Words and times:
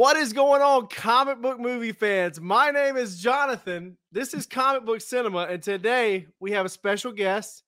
What 0.00 0.16
is 0.16 0.32
going 0.32 0.62
on, 0.62 0.86
comic 0.86 1.42
book 1.42 1.60
movie 1.60 1.92
fans? 1.92 2.40
My 2.40 2.70
name 2.70 2.96
is 2.96 3.20
Jonathan. 3.20 3.98
This 4.10 4.32
is 4.32 4.46
Comic 4.46 4.86
Book 4.86 5.02
Cinema, 5.02 5.40
and 5.40 5.62
today 5.62 6.26
we 6.40 6.52
have 6.52 6.64
a 6.64 6.70
special 6.70 7.12
guest, 7.12 7.64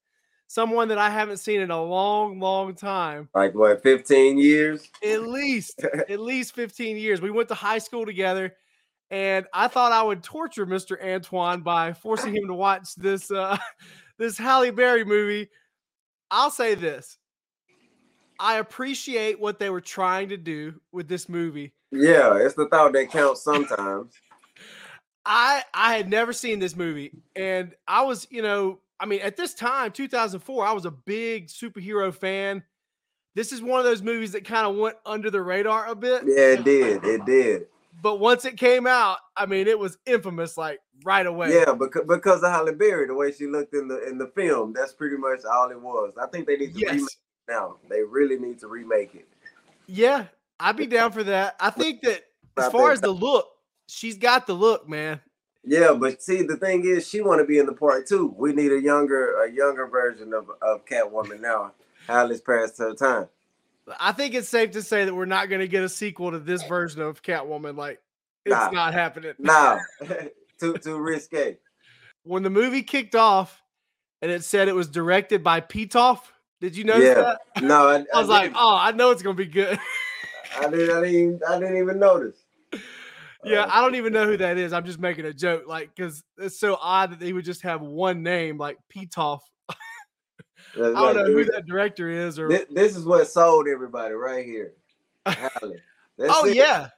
someone 0.47 0.89
that 0.89 0.97
I 0.97 1.11
haven't 1.11 1.37
seen 1.37 1.61
in 1.61 1.71
a 1.71 1.83
long, 1.83 2.41
long 2.41 2.75
time. 2.75 3.29
Like 3.35 3.55
what, 3.55 3.83
15 3.83 4.39
years? 4.39 4.89
At 5.07 5.25
least, 5.25 5.85
at 6.09 6.21
least 6.21 6.55
15 6.55 6.97
years. 6.97 7.21
We 7.21 7.31
went 7.31 7.51
to 7.51 7.55
high 7.55 7.77
school 7.77 8.07
together, 8.07 8.57
and 9.11 9.45
I 9.53 9.69
thought 9.69 9.93
I 9.93 10.03
would 10.03 10.23
torture 10.23 10.65
Mr. 10.65 10.99
Antwain 11.05 11.63
by 11.63 11.93
forcing 11.93 12.35
him 12.35 12.47
to 12.47 12.55
watch 12.55 12.95
this 12.95 13.31
uh 13.31 13.59
this 14.19 14.39
Halle 14.39 14.71
Berry 14.71 15.05
movie. 15.05 15.51
I'll 16.31 16.51
say 16.51 16.77
this. 16.77 17.19
I 18.43 18.59
appreciate 18.59 19.39
what 19.39 19.61
they 19.61 19.71
were 19.71 19.81
trying 19.81 20.29
to 20.31 20.37
do 20.37 20.75
with 20.91 21.07
this 21.07 21.29
movie. 21.29 21.73
Yeah, 21.93 22.37
it's 22.39 22.57
the 22.57 22.67
thought 22.67 22.93
that 22.95 23.09
counts 23.09 23.43
sometimes. 23.43 24.13
I 25.25 25.63
I 25.73 25.97
had 25.97 26.11
never 26.11 26.33
seen 26.33 26.59
this 26.59 26.75
movie, 26.75 27.13
and 27.37 27.73
I 27.87 28.03
was, 28.03 28.27
you 28.31 28.43
know, 28.43 28.81
I 28.99 29.07
mean, 29.07 29.21
at 29.21 29.37
this 29.37 29.55
time, 29.55 29.93
2004, 29.93 30.67
I 30.67 30.73
was 30.73 30.87
a 30.87 30.91
big 30.91 31.47
superhero 31.47 32.13
fan. 32.13 32.65
This 33.37 33.53
is 33.53 33.63
one 33.63 33.79
of 33.79 33.85
those 33.85 34.03
movies 34.03 34.33
that 34.33 34.45
kind 34.45 34.67
of 34.67 34.75
went 34.75 34.97
under 35.07 35.31
the 35.31 35.41
radar 35.41 35.87
a 35.87 35.95
bit. 35.95 36.25
Yeah, 36.27 36.55
it 36.59 36.65
did. 36.65 37.05
It 37.05 37.25
did. 37.25 37.67
But 38.03 38.19
once 38.19 38.45
it 38.45 38.57
came 38.57 38.89
out, 38.89 39.19
I 39.37 39.47
mean, 39.47 39.69
it 39.69 39.79
was 39.79 39.99
infamous, 40.05 40.59
like 40.59 40.81
right 41.05 41.25
away. 41.25 41.55
Yeah, 41.55 41.75
because 41.75 42.03
because 42.09 42.43
of 42.43 42.51
Halle 42.51 42.73
Berry, 42.75 43.07
the 43.07 43.15
way 43.15 43.31
she 43.31 43.47
looked 43.47 43.75
in 43.75 43.87
the 43.87 44.05
in 44.09 44.19
the 44.19 44.33
film, 44.35 44.73
that's 44.73 44.93
pretty 44.93 45.17
much 45.17 45.45
all 45.45 45.71
it 45.71 45.81
was. 45.81 46.15
I 46.21 46.27
think 46.27 46.49
they 46.49 46.57
need 46.57 46.75
to 46.75 46.81
Yes. 46.81 46.93
remake 46.95 47.09
now. 47.53 47.77
They 47.89 48.03
really 48.03 48.39
need 48.39 48.59
to 48.61 48.69
remake 48.69 49.15
it. 49.15 49.29
Yeah, 49.87 50.27
I'd 50.59 50.77
be 50.77 50.87
down 50.87 51.13
for 51.13 51.23
that. 51.25 51.57
I 51.61 51.71
think 51.71 52.03
that 52.03 52.23
as 52.57 52.71
far 52.71 52.93
as 52.93 53.01
the 53.01 53.11
look, 53.11 53.49
she's 53.87 54.17
got 54.17 54.47
the 54.47 54.55
look, 54.55 54.89
man. 54.89 55.21
Yeah, 55.65 55.93
but 55.93 56.23
see, 56.23 56.43
the 56.43 56.57
thing 56.57 56.85
is, 56.85 57.09
she 57.09 57.21
want 57.21 57.41
to 57.41 57.45
be 57.45 57.59
in 57.59 57.67
the 57.67 57.73
part 57.73 58.07
too. 58.09 58.35
We 58.37 58.53
need 58.53 58.73
a 58.73 58.81
younger, 58.81 59.43
a 59.43 59.51
younger 59.51 59.87
version 59.87 60.33
of 60.33 60.51
of 60.61 60.85
Catwoman 60.87 61.41
now. 61.41 61.73
Halle's 62.09 62.41
past 62.41 62.79
her 62.79 62.95
time. 62.95 63.29
I 64.01 64.13
think 64.13 64.35
it's 64.35 64.49
safe 64.49 64.73
to 64.73 64.83
say 64.83 65.05
that 65.05 65.15
we're 65.15 65.25
not 65.25 65.49
going 65.49 65.61
to 65.61 65.69
get 65.69 65.83
a 65.85 65.89
sequel 65.89 66.31
to 66.33 66.39
this 66.39 66.63
version 66.65 67.03
of 67.03 67.23
Catwoman. 67.23 67.77
Like, 67.77 68.01
it's 68.45 68.53
Nah. 68.55 68.71
not 68.71 68.95
happening. 68.95 69.35
Now, 69.39 69.81
too 70.61 70.75
too 70.79 70.99
risque. 70.99 71.59
When 72.25 72.43
the 72.43 72.51
movie 72.51 72.83
kicked 72.83 73.15
off 73.15 73.63
and 74.21 74.31
it 74.31 74.45
said 74.45 74.69
it 74.69 74.75
was 74.75 74.89
directed 74.89 75.43
by 75.45 75.61
Pitof, 75.61 76.21
did 76.63 76.77
you 76.77 76.85
notice 76.85 77.09
Yeah. 77.09 77.35
that? 77.57 77.63
No, 77.63 77.89
I, 77.89 78.05
I 78.15 78.21
was 78.21 78.29
like, 78.29 78.53
oh, 78.55 78.77
I 78.81 78.93
know 78.93 79.11
it's 79.11 79.21
going 79.21 79.37
to 79.37 79.43
be 79.45 79.51
good. 79.51 79.79
I 80.57 80.71
didn't, 80.71 80.91
I 80.91 81.01
didn't, 81.01 81.07
even, 81.09 81.41
I 81.49 81.59
didn't 81.59 81.77
even 81.77 81.99
notice. 81.99 82.37
yeah, 83.45 83.65
Uh, 83.65 83.69
I 83.71 83.81
don't 83.81 83.97
even 83.97 84.13
know 84.13 84.27
who 84.27 84.37
that 84.37 84.57
is. 84.59 84.73
I'm 84.73 84.85
just 84.87 85.01
making 85.01 85.25
a 85.25 85.33
joke, 85.33 85.65
like, 85.67 85.91
because 85.95 86.23
it's 86.39 86.61
so 86.61 86.79
odd 86.81 87.11
that 87.11 87.19
they 87.19 87.33
would 87.33 87.45
just 87.45 87.63
have 87.63 87.83
one 87.83 88.23
name, 88.23 88.59
like 88.59 88.79
Pitof. 88.95 89.41
that's 89.69 89.77
I 90.77 90.83
don't 90.83 90.95
like, 90.95 91.17
know 91.17 91.25
who 91.25 91.45
dude, 91.45 91.53
that 91.53 91.67
director 91.67 92.09
is, 92.09 92.39
or 92.39 92.49
This, 92.49 92.67
this 92.71 92.97
is 92.97 93.05
what 93.05 93.27
sold 93.27 93.67
everybody 93.67 94.15
right 94.15 94.45
here. 94.47 94.75
That's 95.25 95.59
oh 96.21 96.47
it. 96.47 96.55
yeah, 96.55 96.89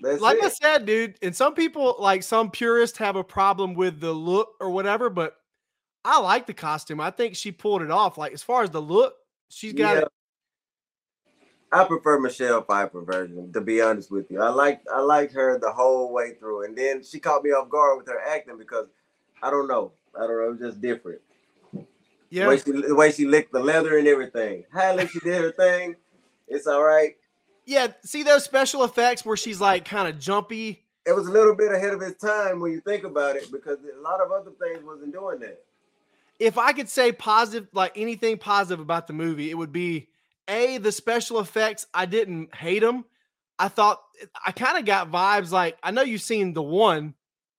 That's 0.00 0.20
like 0.20 0.40
I 0.42 0.48
said, 0.48 0.86
dude. 0.86 1.16
And 1.22 1.34
some 1.34 1.54
people, 1.54 1.96
like 1.98 2.22
some 2.22 2.50
purists, 2.52 2.98
have 2.98 3.16
a 3.16 3.24
problem 3.24 3.74
with 3.74 3.98
the 3.98 4.12
look 4.12 4.50
or 4.60 4.70
whatever, 4.70 5.10
but 5.10 5.36
I 6.04 6.20
like 6.20 6.46
the 6.46 6.54
costume. 6.54 7.00
I 7.00 7.10
think 7.10 7.36
she 7.36 7.52
pulled 7.52 7.82
it 7.82 7.90
off. 7.90 8.18
Like 8.18 8.32
as 8.32 8.42
far 8.42 8.62
as 8.62 8.70
the 8.70 8.82
look, 8.82 9.14
she's 9.48 9.72
got 9.72 9.94
Yeah. 9.96 10.00
it. 10.02 10.08
I 11.74 11.84
prefer 11.84 12.18
Michelle 12.20 12.62
Pfeiffer 12.62 13.00
version, 13.00 13.50
to 13.54 13.60
be 13.62 13.80
honest 13.80 14.10
with 14.10 14.30
you. 14.30 14.42
I 14.42 14.50
like 14.50 14.82
I 14.92 15.00
like 15.00 15.32
her 15.32 15.58
the 15.58 15.72
whole 15.72 16.12
way 16.12 16.34
through. 16.34 16.64
And 16.64 16.76
then 16.76 17.02
she 17.02 17.18
caught 17.18 17.42
me 17.44 17.50
off 17.50 17.70
guard 17.70 17.96
with 17.98 18.06
her 18.08 18.20
acting 18.20 18.58
because 18.58 18.88
I 19.42 19.50
don't 19.50 19.68
know. 19.68 19.92
I 20.14 20.26
don't 20.26 20.36
know, 20.38 20.46
it 20.48 20.50
was 20.50 20.72
just 20.72 20.80
different. 20.82 21.20
The, 21.72 21.86
Yeah, 22.28 22.48
way 22.48 22.58
she, 22.58 22.72
the 22.72 22.94
way 22.94 23.10
she 23.12 23.26
licked 23.26 23.52
the 23.52 23.60
leather 23.60 23.96
and 23.96 24.06
everything. 24.06 24.64
Halle, 24.72 25.06
she 25.06 25.20
did 25.20 25.40
her 25.40 25.52
thing. 25.52 25.96
It's 26.48 26.66
all 26.66 26.82
right. 26.82 27.16
yeah. 27.64 27.88
See 28.04 28.22
those 28.22 28.44
special 28.44 28.84
effects 28.84 29.24
where 29.24 29.36
she's 29.38 29.60
like 29.60 29.86
kind 29.86 30.08
of 30.08 30.18
jumpy. 30.18 30.84
It 31.06 31.12
was 31.16 31.26
a 31.26 31.30
little 31.32 31.54
bit 31.54 31.72
ahead 31.72 31.94
of 31.94 32.02
its 32.02 32.22
time 32.22 32.60
when 32.60 32.72
you 32.72 32.80
think 32.82 33.04
about 33.04 33.36
it, 33.36 33.50
because 33.50 33.78
a 33.78 34.00
lot 34.02 34.20
of 34.20 34.30
other 34.30 34.50
things 34.60 34.84
wasn't 34.84 35.12
doing 35.12 35.40
that. 35.40 35.62
If 36.38 36.58
I 36.58 36.72
could 36.72 36.88
say 36.88 37.12
positive, 37.12 37.68
like 37.72 37.92
anything 37.96 38.38
positive 38.38 38.80
about 38.80 39.06
the 39.06 39.12
movie, 39.12 39.50
it 39.50 39.54
would 39.54 39.72
be 39.72 40.08
a 40.48 40.78
the 40.78 40.92
special 40.92 41.40
effects. 41.40 41.86
I 41.94 42.06
didn't 42.06 42.54
hate 42.54 42.80
them. 42.80 43.04
I 43.58 43.68
thought 43.68 44.02
I 44.44 44.52
kind 44.52 44.78
of 44.78 44.84
got 44.84 45.10
vibes 45.10 45.50
like 45.50 45.76
I 45.82 45.90
know 45.90 46.02
you've 46.02 46.22
seen 46.22 46.52
the 46.52 46.62
one 46.62 47.14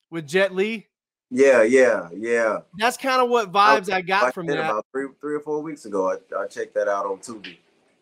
with 0.09 0.28
Jet 0.28 0.53
Li. 0.53 0.88
Yeah, 1.29 1.63
yeah, 1.63 2.09
yeah. 2.16 2.59
That's 2.78 2.97
kind 2.97 3.22
of 3.22 3.29
what 3.29 3.51
vibes 3.51 3.91
I 3.91 4.01
got 4.01 4.23
Like 4.23 4.34
from 4.35 4.45
that 4.47 4.59
about 4.59 4.85
three, 4.91 5.07
three 5.19 5.35
or 5.35 5.40
four 5.40 5.61
weeks 5.61 5.85
ago. 5.85 6.11
I, 6.11 6.38
I 6.38 6.45
checked 6.45 6.75
that 6.75 6.88
out 6.88 7.07
on 7.07 7.17
Tubi. 7.17 7.57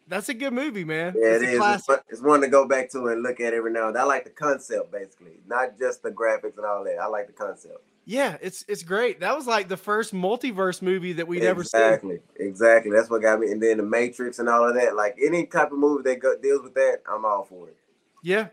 That's 0.08 0.28
a 0.28 0.34
good 0.34 0.52
movie, 0.52 0.84
man. 0.84 1.14
Yeah, 1.16 1.36
it's 1.36 1.44
it 1.44 1.50
is. 1.50 1.62
It's, 1.64 2.04
it's 2.10 2.22
one 2.22 2.42
to 2.42 2.50
go 2.50 2.68
back 2.68 2.90
to 2.92 3.08
and 3.08 3.24
look 3.24 3.40
at 3.40 3.54
every 3.54 3.72
now 3.72 3.88
and 3.88 3.96
then. 3.96 4.02
I 4.02 4.06
like 4.06 4.26
the 4.26 4.32
concept, 4.32 4.92
basically, 4.92 5.40
not 5.48 5.80
just 5.80 6.04
the 6.04 6.12
graphics 6.12 6.58
and 6.58 6.66
all 6.66 6.84
that. 6.84 6.98
I 6.98 7.08
like 7.08 7.28
the 7.28 7.34
concept. 7.34 7.82
Yeah, 8.06 8.38
it's 8.42 8.66
it's 8.68 8.84
great. 8.84 9.20
That 9.20 9.36
was 9.36 9.46
like 9.48 9.68
the 9.70 9.78
first 9.78 10.14
multiverse 10.14 10.82
movie 10.82 11.14
that 11.14 11.28
we'd 11.28 11.44
ever 11.44 11.64
seen. 11.64 11.82
exactly, 11.82 12.20
exactly. 12.38 12.92
That's 12.92 13.10
what 13.10 13.22
got 13.22 13.40
me. 13.40 13.52
And 13.52 13.62
then 13.62 13.78
the 13.78 13.84
Matrix 13.84 14.40
and 14.40 14.50
all 14.50 14.68
of 14.68 14.74
that. 14.76 14.96
Like 14.96 15.16
any 15.24 15.46
type 15.46 15.72
of 15.72 15.78
movie 15.78 16.04
that 16.10 16.20
go, 16.20 16.36
deals 16.38 16.64
with 16.64 16.74
that, 16.74 17.02
I'm 17.12 17.26
all 17.26 17.44
for 17.46 17.68
it. 17.70 17.78
Yeah. 18.24 18.48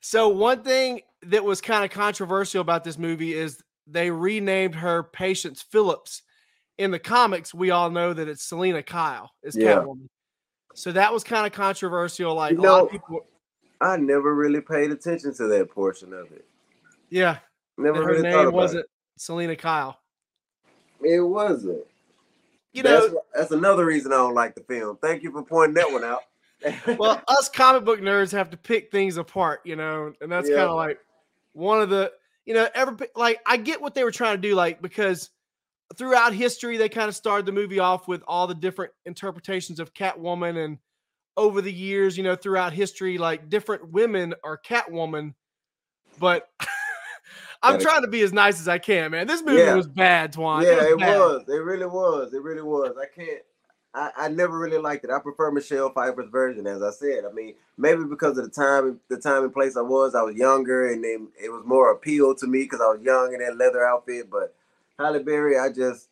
So 0.00 0.28
one 0.28 0.62
thing 0.62 1.02
that 1.24 1.44
was 1.44 1.60
kind 1.60 1.84
of 1.84 1.90
controversial 1.90 2.60
about 2.60 2.82
this 2.84 2.98
movie 2.98 3.32
is 3.34 3.62
they 3.86 4.10
renamed 4.10 4.74
her 4.74 5.02
Patience 5.04 5.62
Phillips. 5.62 6.22
In 6.78 6.90
the 6.90 6.98
comics, 6.98 7.52
we 7.52 7.70
all 7.70 7.90
know 7.90 8.12
that 8.14 8.26
it's 8.26 8.42
Selina 8.42 8.82
Kyle 8.82 9.30
is 9.42 9.54
Yeah. 9.54 9.76
Catwoman. 9.76 10.08
So 10.74 10.92
that 10.92 11.12
was 11.12 11.22
kind 11.24 11.46
of 11.46 11.52
controversial. 11.52 12.34
Like 12.34 12.52
You 12.52 12.60
a 12.60 12.62
lot 12.62 12.78
know- 12.78 12.84
of 12.86 12.90
people, 12.90 13.26
I 13.82 13.96
never 13.98 14.34
really 14.34 14.60
paid 14.62 14.90
attention 14.90 15.34
to 15.34 15.46
that 15.48 15.70
portion 15.70 16.12
of 16.14 16.32
it. 16.32 16.44
yeah, 17.10 17.38
Never 17.80 18.02
her 18.04 18.10
really 18.10 18.22
name 18.22 18.52
wasn't 18.52 18.86
Selina 19.16 19.56
Kyle. 19.56 19.98
it. 21.02 21.14
It 21.14 21.20
wasn't. 21.20 21.82
You 22.72 22.84
know, 22.84 23.20
that's 23.34 23.50
another 23.50 23.84
reason 23.84 24.12
I 24.12 24.16
don't 24.16 24.34
like 24.34 24.54
the 24.54 24.62
film. 24.62 24.96
Thank 25.02 25.22
you 25.24 25.32
for 25.32 25.42
pointing 25.42 25.74
that 25.74 25.90
one 25.90 26.04
out. 26.04 26.22
well, 26.98 27.20
us 27.26 27.48
comic 27.48 27.84
book 27.84 28.00
nerds 28.00 28.30
have 28.32 28.50
to 28.50 28.56
pick 28.56 28.92
things 28.92 29.16
apart, 29.16 29.60
you 29.64 29.76
know, 29.76 30.12
and 30.20 30.30
that's 30.30 30.48
Yeah. 30.48 30.56
kind 30.56 30.68
of 30.68 30.76
like 30.76 30.98
one 31.52 31.80
of 31.80 31.90
the, 31.90 32.12
you 32.44 32.54
know, 32.54 32.68
ever 32.74 32.96
like 33.16 33.40
I 33.44 33.56
get 33.56 33.80
what 33.80 33.94
they 33.94 34.04
were 34.04 34.12
trying 34.12 34.36
to 34.36 34.48
do, 34.48 34.54
like 34.54 34.80
because 34.80 35.30
throughout 35.96 36.32
history 36.32 36.76
they 36.76 36.88
kind 36.88 37.08
of 37.08 37.16
started 37.16 37.46
the 37.46 37.52
movie 37.52 37.80
off 37.80 38.06
with 38.06 38.22
all 38.28 38.46
the 38.46 38.54
different 38.54 38.92
interpretations 39.04 39.80
of 39.80 39.92
Catwoman, 39.92 40.64
and 40.64 40.78
over 41.36 41.60
the 41.62 41.72
years, 41.72 42.16
you 42.16 42.22
know, 42.22 42.36
throughout 42.36 42.72
history, 42.72 43.18
like 43.18 43.48
different 43.48 43.90
women 43.90 44.34
are 44.44 44.58
Catwoman, 44.58 45.34
but. 46.18 46.48
I'm 47.62 47.74
Gotta- 47.74 47.84
trying 47.84 48.02
to 48.02 48.08
be 48.08 48.22
as 48.22 48.32
nice 48.32 48.58
as 48.60 48.68
I 48.68 48.78
can, 48.78 49.10
man. 49.10 49.26
This 49.26 49.42
movie 49.42 49.58
Yeah. 49.58 49.74
was 49.74 49.86
bad, 49.86 50.32
Twan. 50.32 50.62
yeah, 50.64 50.82
it 50.92 50.98
bad. 50.98 51.18
was. 51.18 51.44
It 51.48 51.62
really 51.62 51.86
was. 51.86 52.32
It 52.32 52.42
really 52.42 52.62
was. 52.62 52.96
I 53.00 53.06
can't. 53.06 53.42
I, 53.92 54.10
I 54.16 54.28
never 54.28 54.56
really 54.56 54.78
liked 54.78 55.04
it. 55.04 55.10
I 55.10 55.18
prefer 55.18 55.50
Michelle 55.50 55.90
Pfeiffer's 55.92 56.30
version, 56.30 56.66
as 56.68 56.80
I 56.80 56.90
said. 56.92 57.24
I 57.28 57.32
mean, 57.32 57.54
maybe 57.76 58.04
because 58.04 58.38
of 58.38 58.44
the 58.44 58.50
time, 58.50 59.00
the 59.08 59.16
time 59.18 59.42
and 59.42 59.52
place 59.52 59.76
I 59.76 59.80
was. 59.80 60.14
I 60.14 60.22
was 60.22 60.36
younger, 60.36 60.86
and 60.92 61.02
then 61.02 61.28
it 61.42 61.50
was 61.50 61.62
more 61.66 61.90
appeal 61.90 62.34
to 62.36 62.46
me 62.46 62.60
because 62.62 62.80
I 62.80 62.86
was 62.86 63.00
young 63.02 63.34
in 63.34 63.40
that 63.40 63.56
leather 63.56 63.84
outfit. 63.84 64.30
But 64.30 64.54
Halle 64.98 65.22
Berry, 65.22 65.58
I 65.58 65.70
just 65.72 66.08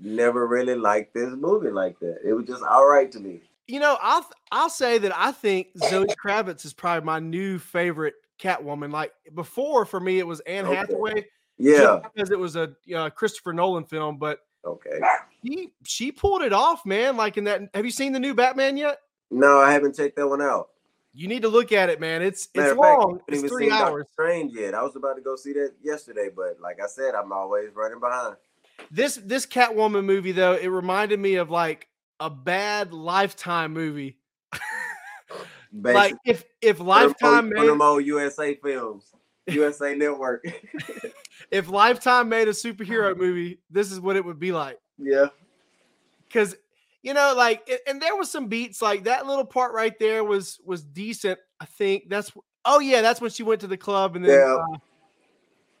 never 0.00 0.46
really 0.46 0.74
liked 0.74 1.12
this 1.14 1.30
movie 1.36 1.70
like 1.70 1.98
that. 2.00 2.20
It 2.24 2.32
was 2.32 2.46
just 2.46 2.62
all 2.62 2.88
right 2.88 3.12
to 3.12 3.20
me. 3.20 3.42
You 3.66 3.80
know, 3.80 3.98
I'll 4.00 4.26
I'll 4.50 4.70
say 4.70 4.96
that 4.98 5.12
I 5.14 5.30
think 5.32 5.68
Zoe 5.76 6.06
Kravitz 6.06 6.64
is 6.64 6.72
probably 6.72 7.04
my 7.04 7.18
new 7.18 7.58
favorite 7.58 8.14
Catwoman. 8.38 8.90
Like 8.92 9.12
before, 9.34 9.84
for 9.84 10.00
me, 10.00 10.18
it 10.18 10.26
was 10.26 10.40
Anne 10.40 10.66
Okay. 10.66 10.74
Hathaway, 10.76 11.26
Yeah. 11.58 12.00
because 12.14 12.30
it 12.30 12.38
was 12.38 12.56
a 12.56 12.72
uh, 12.94 13.10
Christopher 13.10 13.52
Nolan 13.52 13.84
film. 13.84 14.18
But 14.18 14.40
Okay. 14.64 15.00
she 15.44 15.72
she 15.84 16.12
pulled 16.12 16.42
it 16.42 16.52
off, 16.52 16.84
man. 16.84 17.16
Like 17.16 17.36
in 17.36 17.44
that, 17.44 17.62
have 17.74 17.84
you 17.84 17.90
seen 17.90 18.12
the 18.12 18.20
new 18.20 18.34
Batman 18.34 18.76
yet? 18.76 19.00
No, 19.30 19.58
I 19.58 19.72
haven't 19.72 19.96
checked 19.96 20.16
that 20.16 20.26
one 20.28 20.42
out. 20.42 20.68
You 21.14 21.26
need 21.26 21.42
to 21.42 21.48
look 21.48 21.72
at 21.72 21.88
it, 21.88 22.00
man. 22.00 22.22
It's 22.22 22.48
Matter 22.54 22.70
it's 22.72 22.80
fact, 22.80 22.98
long. 23.00 23.20
It's 23.28 23.42
three 23.42 23.70
hours. 23.70 24.06
Strange 24.12 24.52
yet. 24.54 24.74
I 24.74 24.82
was 24.82 24.94
about 24.94 25.14
to 25.14 25.22
go 25.22 25.36
see 25.36 25.52
that 25.54 25.72
yesterday, 25.82 26.28
but 26.34 26.60
like 26.60 26.80
I 26.82 26.86
said, 26.86 27.14
I'm 27.14 27.32
always 27.32 27.70
running 27.74 27.98
behind. 27.98 28.36
This 28.90 29.16
this 29.24 29.44
Catwoman 29.44 30.04
movie 30.04 30.32
though, 30.32 30.54
it 30.54 30.68
reminded 30.68 31.18
me 31.18 31.36
of 31.36 31.50
like 31.50 31.88
a 32.20 32.30
bad 32.30 32.92
Lifetime 32.92 33.72
movie. 33.72 34.17
Like 35.72 36.14
if 36.24 36.44
if 36.60 36.80
one 36.80 37.04
of 37.04 37.16
them 37.18 37.30
Lifetime 37.30 37.48
made 37.50 37.68
them 37.68 37.82
old 37.82 38.04
USA 38.04 38.54
films, 38.54 39.12
USA 39.46 39.94
Network. 39.94 40.44
if 41.50 41.68
Lifetime 41.68 42.28
made 42.28 42.48
a 42.48 42.52
superhero 42.52 43.16
movie, 43.16 43.60
this 43.70 43.92
is 43.92 44.00
what 44.00 44.16
it 44.16 44.24
would 44.24 44.38
be 44.38 44.52
like. 44.52 44.78
yeah, 44.98 45.26
because 46.26 46.56
you 47.02 47.14
know 47.14 47.34
like 47.36 47.68
and 47.86 48.02
there 48.02 48.16
was 48.16 48.30
some 48.30 48.48
beats 48.48 48.82
like 48.82 49.04
that 49.04 49.26
little 49.26 49.44
part 49.44 49.72
right 49.72 49.98
there 50.00 50.24
was 50.24 50.58
was 50.64 50.82
decent 50.82 51.38
i 51.60 51.64
think 51.64 52.08
that's 52.08 52.32
Oh 52.70 52.80
yeah, 52.80 53.00
that's 53.00 53.18
when 53.20 53.30
she 53.30 53.42
went 53.42 53.62
to 53.62 53.66
the 53.66 53.78
club 53.78 54.14
and 54.14 54.22
then 54.22 54.38
Yeah. 54.38 54.56
uh, 54.56 54.78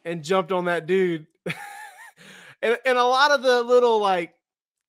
and 0.06 0.24
jumped 0.24 0.52
on 0.52 0.64
that 0.66 0.86
dude. 0.86 1.26
and 2.62 2.78
and 2.86 2.96
a 2.96 3.04
lot 3.04 3.30
of 3.30 3.42
the 3.42 3.62
little 3.62 3.98
like 4.00 4.34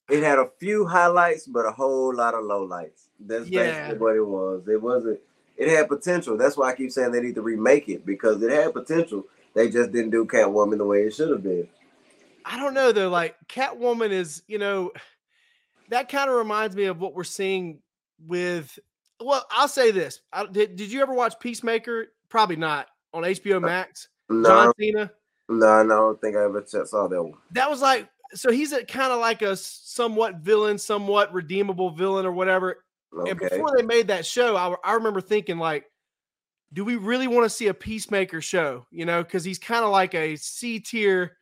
It 0.09 0.23
had 0.23 0.39
a 0.39 0.49
few 0.59 0.85
highlights, 0.85 1.45
but 1.45 1.65
a 1.65 1.71
whole 1.71 2.13
lot 2.13 2.33
of 2.33 2.43
lowlights. 2.43 3.07
That's 3.19 3.47
Yeah. 3.47 3.87
basically 3.89 3.99
what 3.99 4.15
it 4.15 4.25
was. 4.25 4.67
It 4.67 4.81
wasn't. 4.81 5.19
It 5.57 5.69
had 5.69 5.87
potential. 5.89 6.37
That's 6.37 6.55
why 6.57 6.69
I 6.69 6.75
keep 6.75 6.91
saying 6.91 7.11
they 7.11 7.21
need 7.21 7.35
to 7.35 7.41
remake 7.41 7.89
it 7.89 8.05
because 8.05 8.41
it 8.41 8.51
had 8.51 8.73
potential. 8.73 9.25
They 9.53 9.69
just 9.69 9.91
didn't 9.91 10.11
do 10.11 10.25
Catwoman 10.25 10.77
the 10.77 10.85
way 10.85 11.03
it 11.03 11.13
should 11.13 11.29
have 11.29 11.43
been. 11.43 11.67
I 12.45 12.57
don't 12.57 12.73
know 12.73 12.91
though. 12.91 13.09
Like 13.09 13.35
Catwoman 13.47 14.11
is, 14.11 14.41
you 14.47 14.57
know, 14.57 14.91
that 15.89 16.09
kind 16.09 16.29
of 16.29 16.37
reminds 16.37 16.75
me 16.75 16.85
of 16.85 16.99
what 16.99 17.13
we're 17.13 17.23
seeing 17.23 17.79
with. 18.25 18.79
Well, 19.19 19.45
I'll 19.51 19.67
say 19.67 19.91
this: 19.91 20.21
I, 20.31 20.45
did, 20.45 20.75
did 20.75 20.91
you 20.91 21.01
ever 21.01 21.13
watch 21.13 21.39
Peacemaker? 21.39 22.07
Probably 22.29 22.55
not 22.55 22.87
on 23.13 23.23
HBO 23.23 23.57
uh, 23.57 23.59
Max. 23.59 24.07
No, 24.29 24.47
John 24.47 24.73
Cena. 24.79 25.11
no, 25.49 25.83
no, 25.83 25.93
I 25.93 25.97
don't 25.97 26.21
think 26.21 26.37
I 26.37 26.43
ever 26.43 26.63
saw 26.65 27.07
that 27.07 27.21
one. 27.21 27.33
That 27.51 27.69
was 27.69 27.81
like 27.81 28.07
so. 28.33 28.51
He's 28.51 28.71
a 28.71 28.83
kind 28.83 29.11
of 29.11 29.19
like 29.19 29.41
a 29.41 29.55
somewhat 29.55 30.37
villain, 30.37 30.77
somewhat 30.77 31.33
redeemable 31.33 31.91
villain, 31.91 32.25
or 32.25 32.31
whatever. 32.31 32.83
Okay. 33.17 33.31
And 33.31 33.39
before 33.39 33.75
they 33.75 33.83
made 33.83 34.07
that 34.07 34.25
show, 34.25 34.55
I, 34.55 34.75
I 34.83 34.93
remember 34.93 35.21
thinking 35.21 35.57
like, 35.57 35.85
do 36.73 36.85
we 36.85 36.95
really 36.95 37.27
want 37.27 37.45
to 37.45 37.49
see 37.49 37.67
a 37.67 37.73
Peacemaker 37.73 38.41
show? 38.41 38.85
You 38.91 39.05
know, 39.05 39.23
because 39.23 39.43
he's 39.43 39.59
kind 39.59 39.83
of 39.83 39.91
like 39.91 40.13
a 40.13 40.35
C 40.35 40.79
tier 40.79 41.37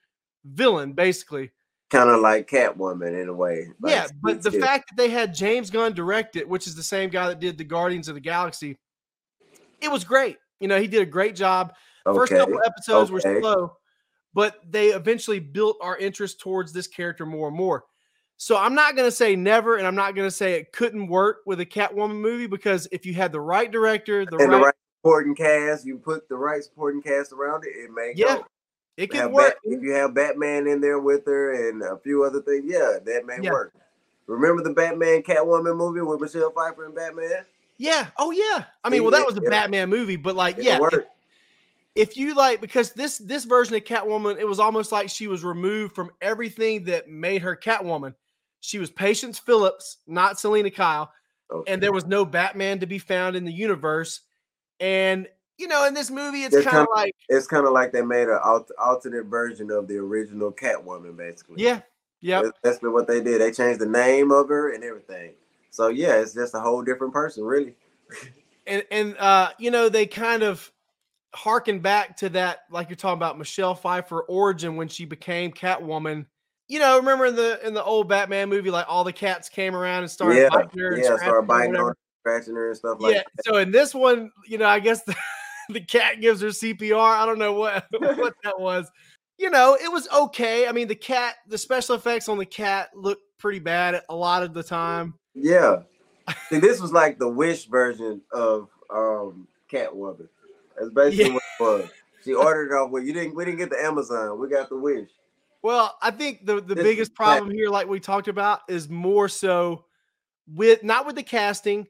villain, 0.46 0.94
basically. 0.94 1.52
Kind 1.90 2.10
of 2.10 2.20
like 2.22 2.50
Catwoman 2.50 3.22
in 3.22 3.30
a 3.30 3.34
way. 3.34 3.68
Like, 3.82 3.92
yeah, 3.92 4.08
but 4.22 4.44
the 4.44 4.52
fact 4.52 4.90
that 4.90 5.02
they 5.02 5.10
had 5.10 5.34
James 5.34 5.70
Gunn 5.70 5.94
direct 5.94 6.36
it, 6.36 6.48
which 6.48 6.68
is 6.68 6.76
the 6.76 6.84
same 6.84 7.10
guy 7.10 7.28
that 7.28 7.40
did 7.40 7.58
the 7.58 7.64
Guardians 7.64 8.08
of 8.08 8.16
the 8.16 8.22
Galaxy, 8.22 8.78
it 9.82 9.90
was 9.90 10.04
great. 10.04 10.38
You 10.60 10.68
know, 10.68 10.80
he 10.80 10.88
did 10.88 11.02
a 11.02 11.06
great 11.06 11.36
job. 11.36 11.74
Okay. 12.06 12.18
First 12.18 12.32
couple 12.34 12.60
episodes 12.66 13.10
okay. 13.10 13.34
were 13.34 13.42
slow, 13.42 13.78
but 14.38 14.60
they 14.70 14.90
eventually 14.90 15.40
built 15.40 15.78
our 15.82 15.98
interest 15.98 16.40
towards 16.40 16.72
this 16.72 16.86
character 16.86 17.26
more 17.26 17.48
and 17.48 17.58
more. 17.58 17.86
So 18.38 18.56
I'm 18.56 18.76
not 18.76 18.96
going 18.96 19.08
to 19.08 19.12
say 19.16 19.36
never, 19.36 19.78
and 19.78 19.88
I'm 19.88 19.96
not 19.96 20.14
going 20.14 20.28
to 20.28 20.32
say 20.32 20.54
it 20.60 20.72
couldn't 20.72 21.08
work 21.08 21.38
with 21.48 21.60
a 21.60 21.66
Catwoman 21.66 22.22
movie 22.22 22.46
because 22.46 22.88
if 22.92 23.04
you 23.04 23.16
had 23.16 23.32
the 23.32 23.42
right 23.42 23.72
director, 23.72 24.28
the 24.28 24.38
right, 24.38 24.48
the 24.52 24.58
right 24.60 24.74
supporting 25.02 25.34
cast, 25.34 25.88
you 25.88 25.98
put 25.98 26.30
the 26.30 26.36
right 26.36 26.64
supporting 26.64 27.02
cast 27.02 27.32
around 27.32 27.64
it, 27.66 27.70
it 27.70 27.90
may 27.92 28.14
Yeah, 28.16 28.36
go. 28.36 28.46
it 28.98 29.08
could 29.10 29.22
Have 29.22 29.32
work. 29.32 29.56
Bat- 29.64 29.74
if 29.74 29.82
you 29.82 29.92
have 29.94 30.14
Batman 30.14 30.68
in 30.68 30.82
there 30.82 31.00
with 31.00 31.26
her 31.26 31.70
and 31.70 31.82
a 31.82 31.98
few 31.98 32.24
other 32.24 32.44
things, 32.44 32.66
yeah, 32.68 33.00
that 33.04 33.26
may 33.26 33.40
Yeah. 33.42 33.50
work. 33.50 33.74
Remember 34.28 34.62
the 34.62 34.70
Batman 34.76 35.24
Catwoman 35.24 35.76
movie 35.76 36.02
with 36.02 36.22
Michelle 36.22 36.52
Pfeiffer 36.52 36.86
and 36.86 36.94
Batman? 36.94 37.44
Yeah. 37.80 38.10
Oh 38.18 38.30
yeah. 38.30 38.66
I 38.84 38.90
mean, 38.92 39.02
well, 39.02 39.10
that 39.10 39.22
it- 39.22 39.26
was 39.26 39.38
a 39.38 39.42
Batman 39.42 39.90
movie, 39.90 40.16
but 40.16 40.36
like, 40.36 40.58
yeah, 40.60 40.80
worked. 40.80 41.10
If 41.98 42.16
you 42.16 42.36
like, 42.36 42.62
because 42.62 42.92
this 42.94 43.18
this 43.18 43.46
version 43.46 43.76
of 43.76 43.84
Catwoman, 43.84 44.38
it 44.40 44.48
was 44.48 44.60
almost 44.60 44.92
like 44.92 45.10
she 45.10 45.28
was 45.28 45.44
removed 45.44 45.96
from 45.96 46.12
everything 46.22 46.84
that 46.86 47.10
made 47.10 47.42
her 47.42 47.56
Catwoman. 47.56 48.14
She 48.60 48.80
was 48.80 48.90
Patience 48.90 49.40
Phillips, 49.40 49.98
not 50.08 50.40
Selina 50.40 50.72
Kyle, 50.72 51.12
Okay. 51.52 51.72
and 51.72 51.82
there 51.82 51.92
was 51.94 52.06
no 52.06 52.26
Batman 52.26 52.80
to 52.80 52.86
be 52.86 53.00
found 53.00 53.36
in 53.36 53.46
the 53.46 53.52
universe. 53.52 54.22
And 54.80 55.28
you 55.58 55.68
know, 55.68 55.86
in 55.88 55.94
this 55.94 56.12
movie, 56.12 56.44
it's 56.44 56.56
It's 56.56 56.66
kind 56.68 56.78
of 56.84 56.88
like, 56.96 57.16
it's 57.30 57.48
kind 57.48 57.66
of 57.66 57.74
like 57.74 57.92
they 57.92 58.04
made 58.04 58.28
an 58.28 58.40
alt- 58.44 58.72
alternate 58.78 59.26
version 59.26 59.72
of 59.72 59.88
the 59.88 59.98
original 59.98 60.52
Catwoman, 60.52 61.18
basically. 61.18 61.64
yeah, 61.64 61.82
yeah, 62.22 62.44
That's 62.62 62.80
what 62.82 63.08
they 63.08 63.22
did. 63.22 63.42
They 63.42 63.52
changed 63.52 63.80
the 63.80 63.88
name 63.88 64.32
of 64.32 64.50
her 64.50 64.74
and 64.74 64.84
everything. 64.84 65.34
So 65.72 65.88
yeah, 65.88 66.16
it's 66.18 66.34
just 66.34 66.54
a 66.54 66.60
whole 66.60 66.84
different 66.84 67.14
person, 67.14 67.44
really. 67.44 67.74
and 68.68 68.84
and 68.92 69.18
uh, 69.18 69.50
you 69.58 69.72
know, 69.72 69.90
they 69.90 70.06
kind 70.06 70.44
of 70.44 70.72
harken 71.34 71.80
back 71.80 72.18
to 72.18 72.30
that, 72.30 72.60
like 72.72 72.90
you're 72.90 72.96
talking 72.96 73.18
about 73.18 73.38
Michelle 73.38 73.76
Pfeiffer 73.76 74.22
origin 74.22 74.76
when 74.76 74.88
she 74.88 75.06
became 75.06 75.52
Catwoman. 75.52 76.26
You 76.68 76.80
know, 76.80 76.98
remember 76.98 77.28
in 77.28 77.36
the 77.36 77.66
in 77.66 77.74
the 77.74 77.84
old 77.84 78.10
Batman 78.10 78.50
movie, 78.50 78.72
like 78.72 78.86
all 78.90 79.04
the 79.04 79.14
cats 79.14 79.48
came 79.48 79.76
around 79.76 80.04
and 80.04 80.12
started 80.12 80.38
yeah, 80.38 80.50
biting 80.50 80.80
her 80.80 80.94
and 80.94 81.04
yeah, 81.04 81.18
started 81.18 81.48
biting 81.48 81.76
her, 81.76 81.96
scratching 82.22 82.56
her 82.56 82.70
and 82.70 82.78
stuff 82.78 82.98
like 83.00 83.16
yeah. 83.16 83.22
that. 83.36 83.46
So 83.46 83.58
in 83.58 83.72
this 83.72 83.96
one, 83.96 84.32
you 84.46 84.58
know, 84.58 84.68
I 84.68 84.80
guess 84.80 85.04
the, 85.04 85.16
the 85.70 85.80
cat 85.80 86.20
gives 86.20 86.42
her 86.42 86.48
CPR. 86.48 87.00
I 87.00 87.26
don't 87.26 87.40
know 87.40 87.54
what 87.54 87.86
what 88.00 88.34
that 88.44 88.60
was. 88.60 88.90
You 89.38 89.50
know, 89.50 89.78
it 89.82 89.92
was 89.92 90.10
okay. 90.10 90.68
I 90.68 90.72
mean, 90.72 90.88
the 90.88 90.96
cat, 90.96 91.36
the 91.48 91.58
special 91.58 91.96
effects 91.96 92.28
on 92.28 92.38
the 92.38 92.46
cat 92.46 92.90
looked 92.96 93.22
pretty 93.38 93.60
bad 93.60 94.02
a 94.10 94.16
lot 94.16 94.44
of 94.44 94.54
the 94.54 94.64
time. 94.64 95.14
Yeah. 95.36 95.84
See, 96.50 96.60
this 96.60 96.82
was 96.82 96.92
like 96.92 97.20
the 97.20 97.30
Wish 97.30 97.68
version 97.68 98.22
of 98.34 98.70
um 98.90 99.48
Catwoman. 99.72 100.28
That's 100.78 100.92
basically 100.92 101.26
Yeah. 101.26 101.34
what 101.34 101.44
it 101.60 101.64
was. 101.64 101.90
She 102.24 102.34
ordered 102.36 102.72
it 102.72 102.76
off 102.76 102.92
with 102.92 103.06
you 103.06 103.14
didn't 103.14 103.36
we 103.36 103.46
didn't 103.46 103.60
get 103.60 103.70
the 103.70 103.82
Amazon, 103.82 104.40
we 104.40 104.48
got 104.48 104.70
the 104.70 104.78
Wish. 104.78 105.10
Well, 105.62 105.98
I 106.02 106.12
think 106.12 106.46
the 106.46 106.62
the 106.62 106.76
This 106.76 106.84
biggest 106.84 107.16
problem 107.16 107.52
here, 107.52 107.70
like 107.70 107.88
we 107.88 108.00
talked 108.00 108.28
about, 108.28 108.62
is 108.70 108.90
more 108.90 109.28
so 109.28 109.86
with 110.54 110.84
not 110.84 111.06
with 111.06 111.16
the 111.16 111.24
casting, 111.24 111.88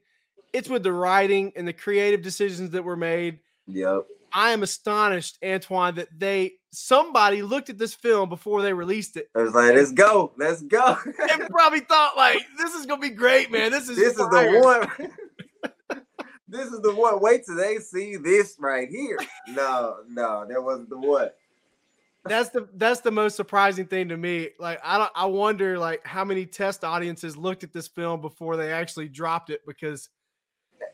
it's 0.52 0.68
with 0.68 0.82
the 0.82 0.92
writing 0.92 1.52
and 1.54 1.68
the 1.68 1.72
creative 1.72 2.22
decisions 2.22 2.70
that 2.70 2.82
were 2.82 2.96
made. 2.96 3.40
Yep. 3.66 4.06
I 4.32 4.50
am 4.50 4.62
astonished, 4.62 5.38
Antwain, 5.42 5.96
that 5.96 6.08
they 6.18 6.54
somebody 6.70 7.42
looked 7.42 7.70
at 7.70 7.78
this 7.78 7.94
film 7.94 8.28
before 8.28 8.60
they 8.60 8.74
released 8.74 9.16
it 9.16 9.30
I 9.34 9.42
was 9.42 9.54
like, 9.54 9.74
let's 9.74 9.92
go, 9.92 10.32
let's 10.36 10.60
go. 10.62 10.98
and 11.30 11.48
probably 11.48 11.80
thought 11.80 12.16
like, 12.16 12.38
"This 12.58 12.74
is 12.74 12.84
gonna 12.86 13.00
be 13.00 13.10
great, 13.10 13.50
man. 13.50 13.70
This 13.70 13.88
is 13.88 13.96
this 13.96 14.12
is 14.12 14.16
the 14.16 14.60
one. 14.98 15.10
this 16.48 16.68
is 16.68 16.80
the 16.80 16.94
one. 16.94 17.20
Wait 17.20 17.44
till 17.44 17.56
they 17.56 17.78
see 17.78 18.16
this 18.16 18.56
right 18.58 18.88
here. 18.88 19.18
No, 19.48 19.98
no, 20.08 20.46
that 20.48 20.62
wasn't 20.62 20.90
the 20.90 20.98
one. 20.98 21.28
That's 22.24 22.50
the 22.50 22.68
that's 22.74 23.00
the 23.00 23.10
most 23.10 23.36
surprising 23.36 23.86
thing 23.86 24.08
to 24.08 24.16
me. 24.16 24.50
Like, 24.58 24.80
I 24.84 24.98
don't, 24.98 25.10
I 25.14 25.26
wonder 25.26 25.78
like 25.78 26.06
how 26.06 26.24
many 26.24 26.46
test 26.46 26.84
audiences 26.84 27.36
looked 27.36 27.64
at 27.64 27.72
this 27.72 27.88
film 27.88 28.20
before 28.20 28.56
they 28.56 28.72
actually 28.72 29.08
dropped 29.08 29.50
it 29.50 29.62
because 29.66 30.10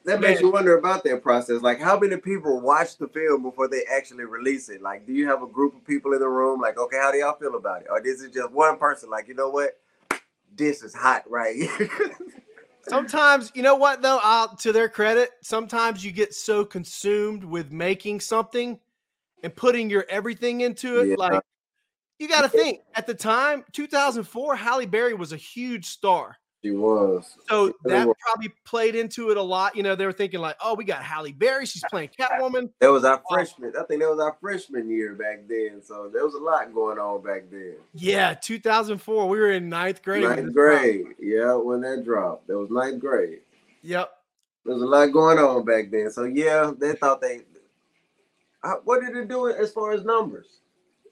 That 0.04 0.20
makes 0.20 0.40
Man. 0.40 0.46
you 0.48 0.52
wonder 0.52 0.78
about 0.78 1.02
that 1.04 1.22
process. 1.22 1.62
Like, 1.62 1.80
how 1.80 1.98
many 1.98 2.16
people 2.18 2.60
watch 2.60 2.98
the 2.98 3.08
film 3.08 3.42
before 3.42 3.68
they 3.68 3.82
actually 3.90 4.24
release 4.24 4.68
it? 4.68 4.82
Like, 4.82 5.06
do 5.06 5.12
you 5.12 5.26
have 5.28 5.42
a 5.42 5.46
group 5.46 5.74
of 5.74 5.84
people 5.86 6.12
in 6.12 6.20
the 6.20 6.28
room? 6.28 6.60
Like, 6.60 6.78
okay, 6.78 6.98
how 6.98 7.10
do 7.10 7.18
y'all 7.18 7.36
feel 7.38 7.56
about 7.56 7.82
it? 7.82 7.88
Or 7.90 8.00
this 8.00 8.20
is 8.20 8.24
it 8.24 8.34
just 8.34 8.52
one 8.52 8.76
person? 8.78 9.10
Like, 9.10 9.28
you 9.28 9.34
know 9.34 9.48
what? 9.48 9.78
This 10.54 10.82
is 10.82 10.94
hot 10.94 11.28
right 11.28 11.56
here. 11.56 11.90
Sometimes, 12.88 13.50
you 13.54 13.62
know 13.62 13.76
what 13.76 14.02
though, 14.02 14.20
I'll 14.22 14.54
to 14.56 14.72
their 14.72 14.88
credit, 14.88 15.30
sometimes 15.42 16.04
you 16.04 16.12
get 16.12 16.34
so 16.34 16.64
consumed 16.64 17.44
with 17.44 17.72
making 17.72 18.20
something 18.20 18.78
and 19.42 19.54
putting 19.54 19.90
your 19.90 20.06
everything 20.08 20.62
into 20.62 21.00
it. 21.00 21.08
Yeah. 21.08 21.16
Like 21.18 21.42
you 22.18 22.28
got 22.28 22.42
to 22.42 22.48
think 22.48 22.80
at 22.94 23.06
the 23.06 23.14
time, 23.14 23.64
2004, 23.72 24.56
Halle 24.56 24.86
Berry 24.86 25.14
was 25.14 25.32
a 25.32 25.36
huge 25.36 25.86
star. 25.86 26.36
She 26.64 26.70
was. 26.70 27.36
So 27.48 27.74
that 27.84 28.06
was. 28.06 28.16
probably 28.20 28.48
played 28.64 28.94
into 28.94 29.30
it 29.30 29.36
a 29.36 29.42
lot. 29.42 29.76
You 29.76 29.82
know, 29.82 29.94
they 29.94 30.06
were 30.06 30.12
thinking 30.12 30.40
like, 30.40 30.56
"Oh, 30.64 30.74
we 30.74 30.84
got 30.84 31.02
Halle 31.02 31.32
Berry, 31.32 31.66
she's 31.66 31.84
playing 31.90 32.08
Catwoman." 32.18 32.70
That 32.80 32.90
was 32.90 33.04
our 33.04 33.20
freshman. 33.30 33.72
I 33.78 33.82
think 33.84 34.00
that 34.00 34.08
was 34.10 34.18
our 34.20 34.36
freshman 34.40 34.88
year 34.88 35.14
back 35.14 35.40
then. 35.46 35.82
So 35.84 36.08
there 36.12 36.24
was 36.24 36.34
a 36.34 36.38
lot 36.38 36.72
going 36.72 36.98
on 36.98 37.22
back 37.22 37.44
then. 37.50 37.74
Yeah, 37.92 38.32
2004. 38.34 39.28
We 39.28 39.38
were 39.38 39.50
in 39.52 39.68
ninth 39.68 40.02
grade. 40.02 40.22
ninth 40.24 40.36
this 40.36 40.54
dropped. 40.54 40.80
grade. 40.80 41.06
Yeah, 41.20 41.54
when 41.54 41.82
that 41.82 42.02
dropped. 42.04 42.46
That 42.46 42.58
was 42.58 42.70
ninth 42.70 42.98
grade. 43.00 43.40
Yep. 43.82 44.10
There 44.64 44.74
was 44.74 44.82
a 44.82 44.86
lot 44.86 45.06
going 45.12 45.38
on 45.38 45.64
back 45.66 45.90
then. 45.90 46.10
So 46.10 46.24
yeah, 46.24 46.72
they 46.78 46.94
thought 46.94 47.20
they. 47.20 47.40
Uh, 48.62 48.76
What 48.84 49.02
did 49.02 49.14
it 49.14 49.28
do 49.28 49.48
as 49.50 49.70
far 49.72 49.92
as 49.92 50.04
numbers 50.04 50.46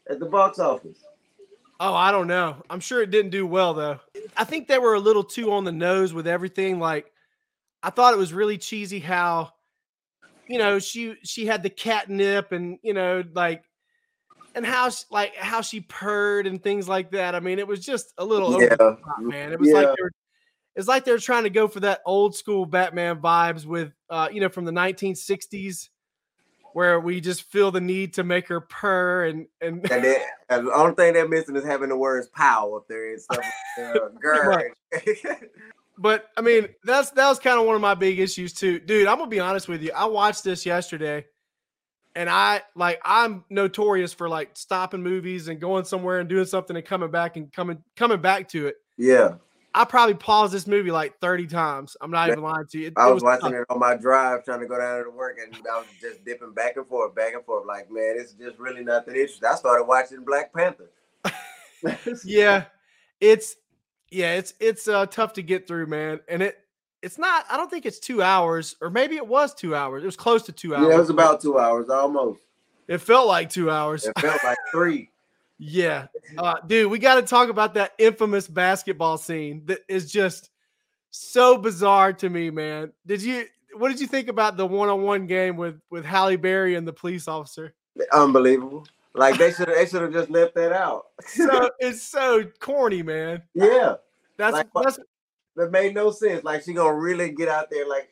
at 0.09 0.19
the 0.19 0.27
box 0.27 0.59
office? 0.59 1.05
Oh, 1.85 1.95
I 1.95 2.13
don't 2.13 2.29
know. 2.29 2.63
I'm 2.71 2.79
sure 2.79 3.03
it 3.03 3.11
didn't 3.11 3.33
do 3.33 3.45
well 3.45 3.75
though. 3.75 3.99
I 4.37 4.45
think 4.45 4.69
they 4.69 4.79
were 4.79 4.95
a 4.95 5.01
little 5.01 5.25
too 5.25 5.51
on 5.51 5.65
the 5.65 5.73
nose 5.73 6.15
with 6.15 6.29
everything. 6.29 6.79
Like, 6.79 7.11
I 7.83 7.91
thought 7.91 8.15
it 8.15 8.19
was 8.19 8.33
really 8.33 8.57
cheesy 8.57 9.01
how, 9.01 9.51
you 10.47 10.59
know, 10.59 10.79
she 10.79 11.17
she 11.25 11.45
had 11.45 11.65
the 11.65 11.71
catnip 11.71 12.53
and 12.53 12.79
you 12.85 12.95
know 12.95 13.25
like, 13.35 13.65
and 14.55 14.65
how 14.65 14.91
she, 14.91 15.03
like 15.11 15.35
how 15.35 15.61
she 15.61 15.81
purred 15.81 16.47
and 16.47 16.63
things 16.63 16.89
like 16.89 17.11
that. 17.11 17.35
I 17.35 17.41
mean, 17.41 17.59
it 17.59 17.67
was 17.67 17.85
just 17.85 18.15
a 18.17 18.25
little 18.25 18.55
over 18.55 18.63
Yeah, 18.63 18.77
the 18.77 18.77
top, 18.77 19.19
man. 19.19 19.53
It 19.53 19.59
was 19.59 19.73
like 19.73 19.89
yeah. 19.89 19.95
they 19.97 20.03
were, 20.05 20.13
it's 20.77 20.87
like 20.87 21.05
they 21.05 21.11
were 21.11 21.19
trying 21.19 21.43
to 21.43 21.51
go 21.51 21.67
for 21.67 21.81
that 21.81 22.01
old 22.07 22.37
school 22.37 22.65
Batman 22.65 23.17
vibes 23.21 23.67
with, 23.67 23.93
uh, 24.09 24.29
you 24.31 24.41
know, 24.41 24.49
from 24.49 24.67
the 24.67 24.73
1960s. 24.73 25.89
Where 26.75 27.01
we 27.01 27.21
just 27.21 27.43
feel 27.51 27.71
the 27.71 27.81
need 27.81 28.15
to 28.15 28.25
make 28.25 28.49
her 28.49 28.61
purr 28.61 29.27
and 29.27 29.47
and 29.61 29.91
and 29.91 30.05
then 30.05 30.21
the 30.49 30.73
only 30.75 30.95
thing 30.95 31.13
they're 31.13 31.29
missing 31.29 31.57
is 31.57 31.65
having 31.65 31.89
the 31.89 31.97
words 31.97 32.29
"pow" 32.29 32.75
up 32.75 32.89
there 32.89 33.11
and 33.11 33.21
stuff. 33.21 33.45
Uh, 33.79 34.09
girl. 34.21 34.63
But 35.99 36.31
I 36.37 36.41
mean, 36.41 36.69
that's 36.85 37.11
that 37.11 37.29
was 37.29 37.39
kind 37.39 37.61
of 37.61 37.67
one 37.67 37.75
of 37.75 37.81
my 37.81 37.95
big 37.95 38.19
issues 38.19 38.53
too, 38.53 38.79
dude. 38.79 39.07
I'm 39.07 39.19
gonna 39.19 39.31
be 39.31 39.41
honest 39.41 39.69
with 39.69 39.83
you. 39.83 39.93
I 39.95 40.07
watched 40.07 40.43
this 40.43 40.65
yesterday, 40.65 41.27
and 42.15 42.31
I 42.31 42.63
like 42.75 43.01
I'm 43.05 43.45
notorious 43.51 44.13
for 44.13 44.29
like 44.29 44.51
stopping 44.55 45.03
movies 45.03 45.49
and 45.49 45.61
going 45.61 45.85
somewhere 45.85 46.21
and 46.21 46.29
doing 46.29 46.47
something 46.47 46.77
and 46.77 46.85
coming 46.85 47.11
back 47.11 47.37
and 47.37 47.53
coming 47.53 47.83
coming 47.95 48.21
back 48.21 48.49
to 48.49 48.69
it. 48.69 48.77
yeah, 48.97 49.35
I 49.75 49.85
probably 49.85 50.15
paused 50.15 50.53
this 50.53 50.67
movie 50.67 50.91
like 50.91 51.19
30 51.21 51.47
times. 51.47 51.97
I'm 52.01 52.11
not 52.11 52.29
even 52.29 52.43
lying 52.43 52.67
to 52.67 52.79
you. 52.79 52.87
It, 52.89 52.95
I 52.97 53.09
it 53.09 53.15
was, 53.15 53.23
watching 53.23 53.53
tough. 53.53 53.61
it 53.61 53.67
on 53.71 53.79
my 53.79 53.97
drive, 53.97 54.45
trying 54.45 54.61
to 54.61 54.67
go 54.67 54.79
down 54.79 55.05
to 55.05 55.11
work, 55.11 55.39
and 55.43 55.55
I 55.67 55.79
was 55.79 55.87
just 56.01 56.25
dipping 56.25 56.53
back 56.53 56.77
and 56.77 56.87
forth, 56.87 57.15
back 57.15 57.35
and 57.35 57.45
forth. 57.45 57.67
Like, 57.67 57.91
man, 57.91 58.17
it's 58.19 58.33
just 58.33 58.59
really 58.59 58.85
nothing 58.85 59.15
interesting. 59.15 59.49
I 59.49 59.55
started 59.55 59.85
watching 59.85 60.25
Black 60.25 60.53
Panther. 60.53 60.91
Yeah, 62.25 62.67
it's 63.21 63.57
yeah, 64.09 64.35
it's 64.35 64.55
it's 64.61 64.87
uh, 64.87 65.07
tough 65.07 65.33
to 65.33 65.43
get 65.43 65.67
through, 65.67 65.87
man. 65.87 66.21
And 66.29 66.43
it 66.43 66.59
it's 67.03 67.19
not. 67.19 67.45
I 67.51 67.57
don't 67.57 67.71
think 67.71 67.87
it's 67.87 67.99
two 67.99 68.23
hours, 68.23 68.77
or 68.81 68.89
maybe 68.91 69.17
it 69.17 69.27
was 69.27 69.53
two 69.55 69.75
hours. 69.75 70.05
It 70.05 70.07
was 70.07 70.17
close 70.17 70.45
to 70.45 70.53
two 70.53 70.77
hours. 70.77 70.89
Yeah, 70.89 70.95
it 70.95 70.99
was 70.99 71.11
about 71.11 71.41
two 71.41 71.59
hours 71.59 71.89
almost. 71.89 72.41
It 72.87 72.99
felt 72.99 73.27
like 73.27 73.51
two 73.51 73.71
hours. 73.71 74.07
It 74.07 74.19
felt 74.19 74.43
like 74.45 74.59
three. 74.71 75.11
Yeah, 75.65 76.09
uh, 76.39 76.57
dude, 76.67 76.91
we 76.91 76.99
got 76.99 77.15
to 77.15 77.23
talk 77.23 77.49
about 77.49 77.75
that 77.75 77.93
infamous 77.97 78.49
basketball 78.49 79.17
scene 79.17 79.63
that 79.67 79.79
is 79.89 80.11
just 80.11 80.51
so 81.11 81.57
bizarre 81.57 82.13
to 82.15 82.29
me, 82.29 82.51
man. 82.51 82.93
Did 83.07 83.23
you? 83.23 83.47
What 83.77 83.91
did 83.91 84.01
you 84.01 84.09
think 84.09 84.27
about 84.27 84.57
the 84.57 84.67
one-on-one 84.67 85.29
game 85.29 85.57
with 85.57 85.81
with 85.89 86.05
Halle 86.05 86.35
Berry 86.35 86.75
and 86.75 86.87
the 86.87 86.93
police 86.93 87.29
officer? 87.29 87.75
Unbelievable. 88.13 88.89
Like 89.15 89.39
they 89.39 89.53
should 89.53 89.69
have 89.69 89.77
they 89.77 89.87
should 89.87 90.03
have 90.03 90.13
just 90.13 90.31
left 90.31 90.57
that 90.57 90.73
out. 90.73 91.05
So 91.27 91.71
it's 91.79 92.03
so 92.03 92.43
corny, 92.59 93.05
man. 93.05 93.43
Yeah. 93.55 93.95
That's 94.37 94.55
Like 94.55 94.67
that's 94.75 94.99
That 95.55 95.71
made 95.71 95.95
no 95.95 96.11
sense. 96.11 96.43
Like 96.43 96.65
she 96.65 96.73
gonna 96.73 96.93
really 96.93 97.31
get 97.31 97.49
out 97.49 97.71
there 97.71 97.87
like 97.87 98.11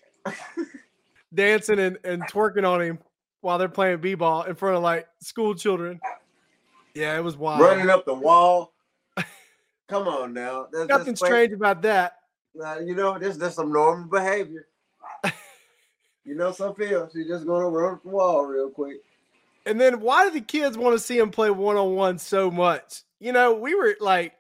dancing 1.35 1.81
and, 1.81 1.99
and 2.05 2.23
twerking 2.29 2.69
on 2.69 2.81
him 2.81 2.99
while 3.41 3.59
they're 3.59 3.69
playing 3.69 4.01
b-ball 4.01 4.45
in 4.45 4.55
front 4.55 4.77
of 4.77 4.85
like 4.85 5.09
school 5.21 5.55
children. 5.55 5.99
Yeah, 6.95 7.17
it 7.17 7.25
was 7.25 7.37
wild. 7.37 7.61
running 7.61 7.91
up 7.91 8.05
the 8.05 8.15
wall. 8.15 8.73
Come 9.89 10.09
on 10.09 10.33
now. 10.33 10.67
That's 10.73 10.89
Nothing 10.89 11.17
strange 11.17 11.53
about 11.53 11.83
that. 11.83 12.17
Nah, 12.55 12.79
you 12.79 12.95
know, 12.95 13.19
this 13.19 13.37
this 13.37 13.57
some 13.57 13.73
normal 13.73 14.09
behavior. 14.09 14.67
you 16.25 16.35
know, 16.35 16.53
Sophia, 16.53 17.09
she's 17.13 17.29
just 17.29 17.47
gonna 17.47 17.69
run 17.69 17.95
up 17.95 18.03
the 18.03 18.09
wall 18.09 18.47
real 18.47 18.71
quick. 18.71 18.99
And 19.67 19.81
then 19.81 20.01
why 20.01 20.25
do 20.27 20.33
the 20.33 20.41
kids 20.41 20.77
want 20.77 20.97
to 20.97 20.99
see 20.99 21.19
him 21.19 21.31
play 21.31 21.51
one 21.51 21.77
on 21.77 21.95
one 21.95 22.19
so 22.19 22.51
much? 22.51 23.03
You 23.21 23.33
know, 23.33 23.55
we 23.55 23.75
were 23.75 23.95
like, 24.01 24.33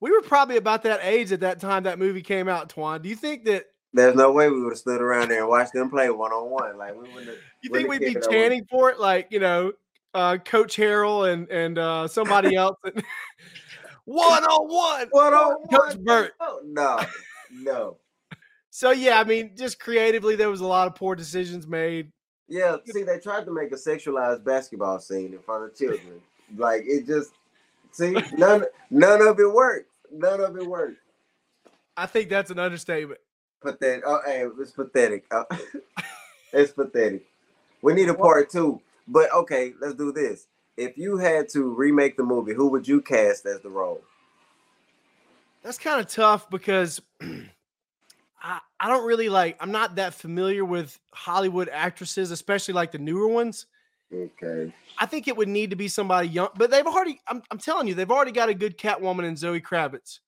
we 0.00 0.10
were 0.10 0.22
probably 0.22 0.56
about 0.56 0.82
that 0.84 1.00
age 1.02 1.32
at 1.32 1.40
that 1.40 1.60
time 1.60 1.84
that 1.84 1.98
movie 1.98 2.22
came 2.22 2.48
out. 2.48 2.68
Twan, 2.68 3.02
do 3.02 3.08
you 3.08 3.16
think 3.16 3.44
that? 3.44 3.66
There's 3.92 4.14
no 4.14 4.32
way 4.32 4.48
we 4.48 4.62
would 4.62 4.70
have 4.70 4.78
stood 4.78 5.02
around 5.02 5.28
there 5.28 5.40
and 5.40 5.48
watched 5.48 5.74
them 5.74 5.90
play 5.90 6.08
one 6.08 6.32
on 6.32 6.50
one. 6.50 6.78
Like 6.78 6.94
we 6.94 7.12
wouldn't. 7.12 7.38
You 7.62 7.70
think 7.70 7.88
we'd 7.88 8.00
be 8.00 8.06
kid, 8.06 8.16
I 8.16 8.18
was- 8.18 8.28
chanting 8.28 8.64
for 8.70 8.90
it, 8.90 8.98
like 8.98 9.28
you 9.30 9.40
know, 9.40 9.72
uh, 10.14 10.38
Coach 10.44 10.76
Harrell 10.76 11.32
and 11.32 11.48
and 11.50 11.78
uh, 11.78 12.08
somebody 12.08 12.54
else? 12.54 12.76
one 14.04 14.44
on 14.44 14.68
one. 14.68 15.08
One 15.10 15.34
on 15.34 15.66
Coach 15.68 15.94
one. 15.96 16.04
Burt. 16.04 16.32
Oh, 16.40 16.60
no, 16.64 17.00
no. 17.52 17.96
So 18.70 18.90
yeah, 18.90 19.20
I 19.20 19.24
mean, 19.24 19.52
just 19.56 19.78
creatively, 19.78 20.34
there 20.34 20.50
was 20.50 20.60
a 20.60 20.66
lot 20.66 20.86
of 20.86 20.94
poor 20.94 21.14
decisions 21.14 21.66
made. 21.66 22.10
Yeah, 22.48 22.76
see, 22.86 23.02
they 23.02 23.18
tried 23.18 23.44
to 23.44 23.52
make 23.52 23.72
a 23.72 23.76
sexualized 23.76 24.44
basketball 24.44 24.98
scene 24.98 25.32
in 25.32 25.38
front 25.40 25.64
of 25.64 25.76
children. 25.76 26.20
like 26.56 26.82
it 26.86 27.06
just, 27.06 27.32
see, 27.92 28.16
none, 28.32 28.64
none 28.90 29.26
of 29.26 29.38
it 29.38 29.52
worked. 29.52 29.90
None 30.10 30.40
of 30.40 30.56
it 30.56 30.66
worked. 30.66 30.98
I 31.96 32.06
think 32.06 32.28
that's 32.28 32.50
an 32.50 32.58
understatement. 32.58 33.20
Pathetic. 33.60 34.04
Oh, 34.06 34.20
hey, 34.26 34.46
it's 34.58 34.72
pathetic. 34.72 35.24
Oh, 35.30 35.44
it's 36.52 36.72
pathetic. 36.72 37.22
We 37.82 37.94
need 37.94 38.08
a 38.08 38.14
part 38.14 38.50
two. 38.50 38.80
But 39.12 39.32
okay, 39.32 39.74
let's 39.80 39.94
do 39.94 40.10
this. 40.10 40.46
If 40.78 40.96
you 40.96 41.18
had 41.18 41.50
to 41.50 41.64
remake 41.74 42.16
the 42.16 42.24
movie, 42.24 42.54
who 42.54 42.68
would 42.68 42.88
you 42.88 43.02
cast 43.02 43.44
as 43.44 43.60
the 43.60 43.68
role? 43.68 44.00
That's 45.62 45.78
kind 45.78 46.00
of 46.00 46.08
tough 46.08 46.48
because 46.48 47.00
I, 47.20 48.58
I 48.80 48.88
don't 48.88 49.06
really 49.06 49.28
like 49.28 49.56
I'm 49.60 49.70
not 49.70 49.96
that 49.96 50.14
familiar 50.14 50.64
with 50.64 50.98
Hollywood 51.12 51.68
actresses, 51.68 52.30
especially 52.30 52.74
like 52.74 52.90
the 52.90 52.98
newer 52.98 53.28
ones. 53.28 53.66
Okay. 54.12 54.72
I 54.98 55.06
think 55.06 55.28
it 55.28 55.36
would 55.36 55.48
need 55.48 55.70
to 55.70 55.76
be 55.76 55.88
somebody 55.88 56.28
young, 56.28 56.48
but 56.56 56.70
they've 56.70 56.86
already 56.86 57.20
I'm, 57.28 57.42
I'm 57.50 57.58
telling 57.58 57.86
you, 57.88 57.94
they've 57.94 58.10
already 58.10 58.32
got 58.32 58.48
a 58.48 58.54
good 58.54 58.78
Catwoman 58.78 59.24
in 59.24 59.36
Zoe 59.36 59.60
Kravitz, 59.60 60.20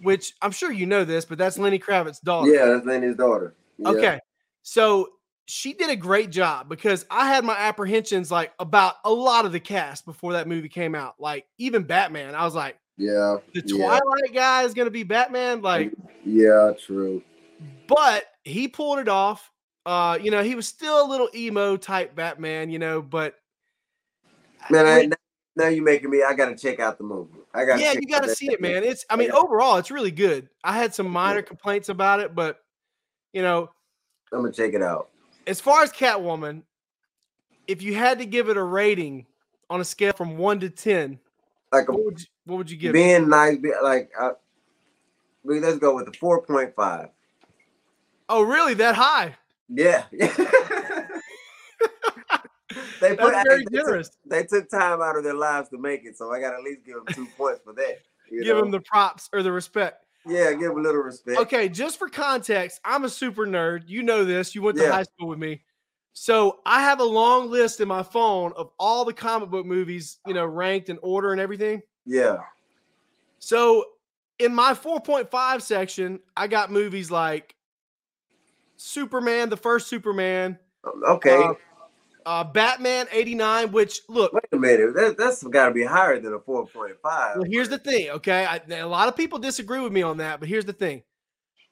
which 0.00 0.32
I'm 0.40 0.52
sure 0.52 0.70
you 0.70 0.86
know 0.86 1.04
this, 1.04 1.24
but 1.24 1.38
that's 1.38 1.58
Lenny 1.58 1.80
Kravitz's 1.80 2.20
daughter. 2.20 2.52
Yeah, 2.52 2.66
that's 2.66 2.86
Lenny's 2.86 3.16
daughter. 3.16 3.54
Yeah. 3.78 3.88
Okay. 3.88 4.20
So 4.62 5.08
she 5.46 5.72
did 5.72 5.90
a 5.90 5.96
great 5.96 6.30
job 6.30 6.68
because 6.68 7.06
I 7.10 7.28
had 7.28 7.44
my 7.44 7.56
apprehensions 7.56 8.30
like 8.30 8.52
about 8.58 8.96
a 9.04 9.10
lot 9.10 9.44
of 9.46 9.52
the 9.52 9.60
cast 9.60 10.04
before 10.04 10.32
that 10.32 10.48
movie 10.48 10.68
came 10.68 10.94
out. 10.94 11.14
Like 11.18 11.46
even 11.58 11.84
Batman, 11.84 12.34
I 12.34 12.44
was 12.44 12.54
like, 12.54 12.78
Yeah. 12.96 13.38
the 13.54 13.62
yeah, 13.64 13.76
Twilight 13.76 14.34
guy 14.34 14.62
is 14.64 14.74
going 14.74 14.86
to 14.86 14.90
be 14.90 15.04
Batman. 15.04 15.62
Like, 15.62 15.92
Yeah, 16.24 16.72
true. 16.78 17.22
but 17.86 18.24
he 18.44 18.66
pulled 18.68 18.98
it 18.98 19.08
off. 19.08 19.50
Uh, 19.84 20.18
you 20.20 20.32
know, 20.32 20.42
he 20.42 20.56
was 20.56 20.66
still 20.66 21.06
a 21.06 21.08
little 21.08 21.28
emo 21.32 21.76
type 21.76 22.16
Batman, 22.16 22.70
you 22.70 22.80
know, 22.80 23.00
but 23.00 23.36
Man, 24.68 24.86
I, 24.86 25.08
now, 25.54 25.68
you're 25.68 25.84
making 25.84 26.10
me. 26.10 26.22
I 26.22 26.34
gotta 26.34 26.56
check 26.56 26.80
out 26.80 26.98
the 26.98 27.04
movie. 27.04 27.38
I 27.54 27.64
got. 27.64 27.78
yeah, 27.78 27.92
you 27.92 28.02
got 28.08 28.24
to 28.24 28.34
see 28.34 28.50
it, 28.50 28.60
man. 28.60 28.82
It's, 28.84 29.06
I 29.08 29.16
mean, 29.16 29.30
overall, 29.30 29.76
it's 29.76 29.90
really 29.90 30.10
good. 30.10 30.48
I 30.64 30.76
had 30.76 30.92
some 30.94 31.08
minor 31.08 31.40
complaints 31.40 31.88
about 31.88 32.20
it, 32.20 32.34
but 32.34 32.58
you 33.32 33.42
know, 33.42 33.70
I'm 34.32 34.40
gonna 34.40 34.52
check 34.52 34.74
it 34.74 34.82
out. 34.82 35.10
As 35.46 35.60
far 35.60 35.82
as 35.82 35.92
Catwoman, 35.92 36.62
if 37.66 37.82
you 37.82 37.94
had 37.94 38.18
to 38.18 38.26
give 38.26 38.48
it 38.48 38.56
a 38.56 38.62
rating 38.62 39.26
on 39.70 39.80
a 39.80 39.84
scale 39.84 40.12
from 40.12 40.36
one 40.36 40.60
to 40.60 40.70
ten, 40.70 41.18
Like 41.72 41.88
a, 41.88 41.92
what 41.92 42.04
would 42.04 42.20
you, 42.20 42.26
what 42.44 42.56
would 42.58 42.70
you 42.70 42.76
give? 42.76 42.90
it? 42.90 42.94
being 42.94 43.28
nice, 43.28 43.58
be, 43.58 43.72
like. 43.82 44.10
I, 44.18 44.30
we 45.42 45.60
let's 45.60 45.78
go 45.78 45.94
with 45.94 46.06
the 46.06 46.12
four 46.18 46.42
point 46.42 46.74
five. 46.74 47.08
Oh, 48.28 48.42
really? 48.42 48.74
That 48.74 48.96
high? 48.96 49.36
Yeah. 49.68 50.04
they 50.10 50.18
put 53.16 53.32
That's 53.32 53.48
very 53.48 53.58
they, 53.58 53.64
took, 53.64 53.72
generous. 53.72 54.10
they 54.26 54.42
took 54.42 54.68
time 54.68 55.00
out 55.00 55.16
of 55.16 55.22
their 55.22 55.34
lives 55.34 55.68
to 55.68 55.78
make 55.78 56.04
it, 56.04 56.18
so 56.18 56.32
I 56.32 56.40
got 56.40 56.50
to 56.50 56.56
at 56.56 56.62
least 56.64 56.84
give 56.84 56.96
them 56.96 57.06
two 57.12 57.26
points 57.36 57.60
for 57.64 57.72
that. 57.74 58.00
Give 58.30 58.56
know? 58.56 58.64
him 58.64 58.70
the 58.72 58.80
props 58.80 59.28
or 59.32 59.44
the 59.44 59.52
respect. 59.52 60.05
Yeah, 60.26 60.52
give 60.52 60.72
a 60.72 60.80
little 60.80 61.02
respect. 61.02 61.38
Okay, 61.38 61.68
just 61.68 61.98
for 61.98 62.08
context, 62.08 62.80
I'm 62.84 63.04
a 63.04 63.08
super 63.08 63.46
nerd. 63.46 63.88
You 63.88 64.02
know 64.02 64.24
this. 64.24 64.54
You 64.54 64.62
went 64.62 64.76
to 64.78 64.84
Yeah. 64.84 64.92
high 64.92 65.02
school 65.04 65.28
with 65.28 65.38
me. 65.38 65.62
So 66.12 66.60
I 66.64 66.80
have 66.80 67.00
a 67.00 67.04
long 67.04 67.50
list 67.50 67.80
in 67.80 67.88
my 67.88 68.02
phone 68.02 68.52
of 68.56 68.70
all 68.78 69.04
the 69.04 69.12
comic 69.12 69.50
book 69.50 69.66
movies, 69.66 70.18
you 70.26 70.32
know, 70.32 70.46
ranked 70.46 70.88
in 70.88 70.98
order 71.02 71.32
and 71.32 71.40
everything. 71.40 71.82
Yeah. 72.06 72.38
So 73.38 73.84
in 74.38 74.54
my 74.54 74.72
4.5 74.72 75.62
section, 75.62 76.20
I 76.36 76.46
got 76.46 76.70
movies 76.72 77.10
like 77.10 77.54
Superman, 78.76 79.50
the 79.50 79.56
first 79.56 79.88
Superman, 79.88 80.58
Okay. 81.06 81.44
uh, 81.44 81.54
uh, 82.26 82.44
Batman 82.44 83.06
89, 83.12 83.72
which 83.72 84.00
look, 84.08 84.32
Wait 84.32 84.42
a 84.52 84.56
minute. 84.56 84.94
That, 84.94 85.16
that's 85.16 85.42
got 85.44 85.68
to 85.68 85.74
be 85.74 85.84
higher 85.84 86.18
than 86.20 86.34
a 86.34 86.40
four 86.40 86.66
point 86.66 86.96
five. 87.02 87.36
Well, 87.36 87.46
here's 87.48 87.68
the 87.68 87.78
thing, 87.78 88.10
okay? 88.10 88.44
I, 88.44 88.60
a 88.74 88.86
lot 88.86 89.08
of 89.08 89.16
people 89.16 89.38
disagree 89.38 89.80
with 89.80 89.92
me 89.92 90.02
on 90.02 90.18
that, 90.18 90.40
but 90.40 90.48
here's 90.48 90.64
the 90.64 90.72
thing: 90.72 91.02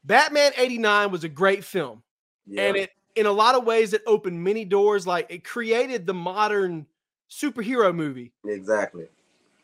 Batman 0.05 0.53
'89 0.57 1.11
was 1.11 1.25
a 1.25 1.29
great 1.29 1.65
film, 1.65 2.03
Yeah. 2.47 2.63
and 2.69 2.77
it, 2.77 2.91
in 3.17 3.27
a 3.27 3.33
lot 3.33 3.55
of 3.55 3.65
ways, 3.65 3.93
it 3.93 4.03
opened 4.07 4.43
many 4.43 4.65
doors. 4.65 5.07
Like 5.07 5.27
it 5.29 5.45
created 5.45 6.07
the 6.07 6.15
modern 6.15 6.87
superhero 7.31 7.95
movie. 7.95 8.33
exactly. 8.47 9.07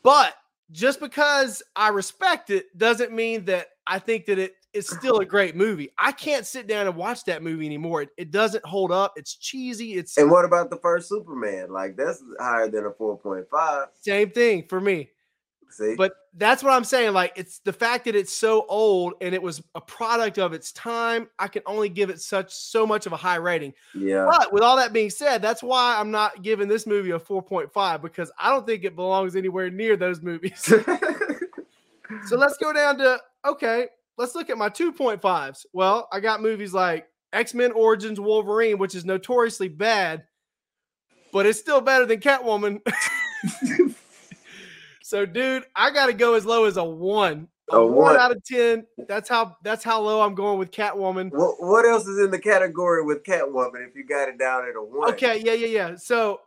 But 0.03 0.35
just 0.73 0.99
because 1.01 1.63
I 1.77 1.89
respect 1.89 2.51
it 2.51 2.77
doesn't 2.77 3.13
mean 3.13 3.45
that 3.47 3.69
I 3.87 3.99
think 3.99 4.27
that 4.27 4.39
it 4.39 4.55
is 4.73 4.89
still 4.89 5.19
a 5.19 5.25
great 5.25 5.57
movie. 5.57 5.91
I 5.99 6.13
can't 6.13 6.47
sit 6.47 6.67
down 6.67 6.87
and 6.87 6.97
watch 6.97 7.25
that 7.25 7.43
movie 7.43 7.67
anymore. 7.67 8.03
It, 8.03 8.11
it 8.17 8.31
doesn't 8.31 8.65
hold 8.65 8.93
up. 8.93 9.15
It's 9.17 9.35
cheesy. 9.35 9.95
It's 9.95 10.17
And 10.17 10.31
what 10.31 10.45
about 10.45 10.71
the 10.71 10.77
first 10.77 11.09
Superman? 11.09 11.73
Like 11.73 11.97
that's 11.97 12.23
higher 12.39 12.69
than 12.69 12.87
a 12.87 12.91
four 12.93 13.19
point 13.19 13.47
five. 13.51 13.89
same 14.01 14.31
thing 14.31 14.65
for 14.69 14.81
me. 14.81 15.11
See, 15.73 15.95
But 15.97 16.13
that's 16.35 16.65
what 16.65 16.73
I'm 16.73 16.83
saying. 16.83 17.13
Like 17.13 17.33
it's 17.37 17.61
the 17.61 17.73
fact 17.73 18.05
that 18.07 18.17
it's 18.17 18.33
so 18.33 18.67
old 18.69 19.15
and 19.21 19.35
it 19.35 19.43
was 19.43 19.63
a 19.77 19.81
product 19.81 20.39
of 20.39 20.53
its 20.53 20.73
time. 20.73 21.29
I 21.39 21.47
can 21.47 21.63
only 21.65 21.89
give 21.89 22.11
it 22.11 22.21
such 22.21 22.53
so 22.53 22.85
much 22.87 23.07
of 23.07 23.13
a 23.13 23.17
high 23.17 23.37
rating. 23.37 23.73
yeah, 23.95 24.27
But 24.29 24.53
with 24.53 24.65
all 24.65 24.77
that 24.77 24.93
being 24.93 25.11
said, 25.11 25.41
that's 25.41 25.63
why 25.63 25.97
I'm 25.97 26.11
not 26.11 26.43
giving 26.43 26.67
this 26.67 26.89
movie 26.89 27.13
a 27.13 27.21
4.5 27.21 28.03
because 28.03 28.33
I 28.37 28.51
don't 28.51 28.67
think 28.67 28.83
it 28.83 28.97
belongs 28.97 29.37
anywhere 29.37 29.71
near 29.71 29.97
those 29.97 30.21
movies. 30.21 30.61
so 32.27 32.37
let's 32.37 32.57
go 32.57 32.73
down 32.73 32.99
to 32.99 33.21
okay. 33.47 33.87
Let's 34.21 34.35
look 34.35 34.51
at 34.51 34.59
my 34.59 34.69
2.5s. 34.69 35.65
Well, 35.73 36.07
I 36.13 36.21
got 36.21 36.43
movies 36.43 36.75
like 36.75 37.09
X 37.33 37.55
Men 37.55 37.73
Origins 37.73 38.21
Wolverine, 38.21 38.77
which 38.77 38.95
is 38.95 39.07
notoriously 39.07 39.69
bad, 39.69 40.25
but 41.33 41.47
it's 41.47 41.59
still 41.59 41.81
better 41.81 42.05
than 42.05 42.21
Catwoman. 42.21 42.83
so, 45.03 45.25
dude, 45.25 45.65
I 45.75 45.91
got 45.91 46.07
to 46.07 46.13
go 46.13 46.35
as 46.35 46.45
low 46.45 46.67
as 46.67 46.77
a 46.77 46.85
one. 46.85 47.49
A, 47.73 47.77
A 47.77 47.87
one. 47.87 47.97
one. 47.97 48.17
out 48.19 48.31
of 48.31 48.45
ten. 48.45 48.85
That's 49.09 49.27
how. 49.27 49.57
That's 49.65 49.83
how 49.83 50.03
low 50.03 50.21
I'm 50.21 50.35
going 50.35 50.59
with 50.59 50.71
Catwoman. 50.71 51.31
what, 51.33 51.55
what 51.59 51.87
else 51.87 52.07
is 52.07 52.19
in 52.23 52.31
the 52.31 52.39
category 52.39 53.03
with 53.03 53.23
Catwoman? 53.23 53.89
If 53.89 53.97
you 53.97 54.05
got 54.05 54.29
it 54.29 54.39
down 54.39 54.69
at 54.69 54.77
a 54.77 54.83
one, 54.83 55.15
Okay, 55.15 55.41
yeah, 55.43 55.55
yeah, 55.55 55.67
yeah. 55.69 55.97
So, 55.97 56.41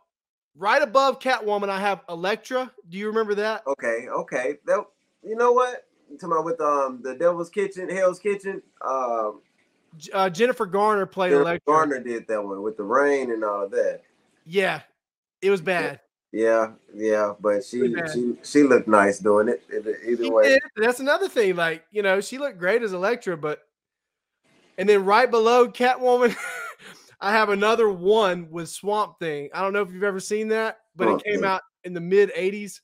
right 0.56 0.80
above 0.80 1.18
Catwoman, 1.18 1.70
I 1.70 1.80
have 1.80 2.02
Elektra. 2.08 2.70
Do 2.88 2.98
you 2.98 3.08
remember 3.08 3.34
that? 3.34 3.64
okay, 3.66 4.06
okay. 4.08 4.58
That 4.64 4.84
you 5.24 5.34
know 5.34 5.50
what? 5.50 5.86
Talking 6.18 6.32
about 6.32 6.44
with 6.44 6.60
um 6.60 7.00
the 7.02 7.14
Devil's 7.14 7.50
Kitchen, 7.50 7.88
Hell's 7.88 8.18
Kitchen. 8.18 8.62
Um, 8.82 9.40
uh, 10.12 10.30
Jennifer 10.30 10.66
Garner 10.66 11.06
played 11.06 11.30
Jennifer 11.30 11.42
Elektra. 11.42 11.72
Garner 11.72 12.00
did 12.00 12.26
that 12.28 12.42
one 12.42 12.62
with 12.62 12.76
the 12.76 12.82
rain 12.82 13.30
and 13.30 13.44
all 13.44 13.64
of 13.64 13.70
that. 13.72 14.00
Yeah, 14.44 14.80
it 15.40 15.50
was 15.50 15.60
bad. 15.60 16.00
Yeah, 16.32 16.72
yeah, 16.92 17.34
but 17.38 17.64
she 17.64 17.94
she 18.12 18.36
she 18.42 18.62
looked 18.64 18.88
nice 18.88 19.20
doing 19.20 19.48
it. 19.48 19.62
Either, 19.72 19.96
She 20.04 20.30
way, 20.30 20.48
did. 20.48 20.62
That's 20.76 20.98
another 20.98 21.28
thing. 21.28 21.54
Like, 21.54 21.84
you 21.92 22.02
know, 22.02 22.20
she 22.20 22.38
looked 22.38 22.58
great 22.58 22.82
as 22.82 22.92
Elektra, 22.92 23.36
but 23.36 23.60
and 24.76 24.88
then 24.88 25.04
right 25.04 25.30
below 25.30 25.68
Catwoman, 25.68 26.36
I 27.20 27.30
have 27.30 27.50
another 27.50 27.88
one 27.88 28.50
with 28.50 28.68
Swamp 28.68 29.20
Thing. 29.20 29.48
I 29.54 29.60
don't 29.60 29.72
know 29.72 29.82
if 29.82 29.92
you've 29.92 30.02
ever 30.02 30.18
seen 30.18 30.48
that, 30.48 30.78
but 30.96 31.04
Swamp 31.04 31.22
it 31.24 31.32
came 31.32 31.44
out 31.44 31.62
in 31.84 31.94
the 31.94 32.00
mid 32.00 32.32
80s. 32.34 32.80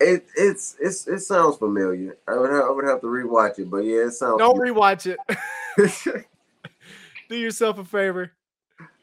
It 0.00 0.26
it's 0.36 0.76
it's 0.80 1.06
it 1.06 1.20
sounds 1.20 1.56
familiar. 1.56 2.16
I 2.26 2.36
would 2.36 2.50
have, 2.50 2.64
I 2.64 2.70
would 2.70 2.84
have 2.86 3.00
to 3.02 3.06
rewatch 3.06 3.58
it, 3.58 3.70
but 3.70 3.84
yeah, 3.84 4.06
it 4.06 4.12
sounds. 4.12 4.38
Don't 4.38 4.58
rewatch 4.58 5.06
it. 5.06 6.26
Do 7.28 7.36
yourself 7.36 7.78
a 7.78 7.84
favor. 7.84 8.32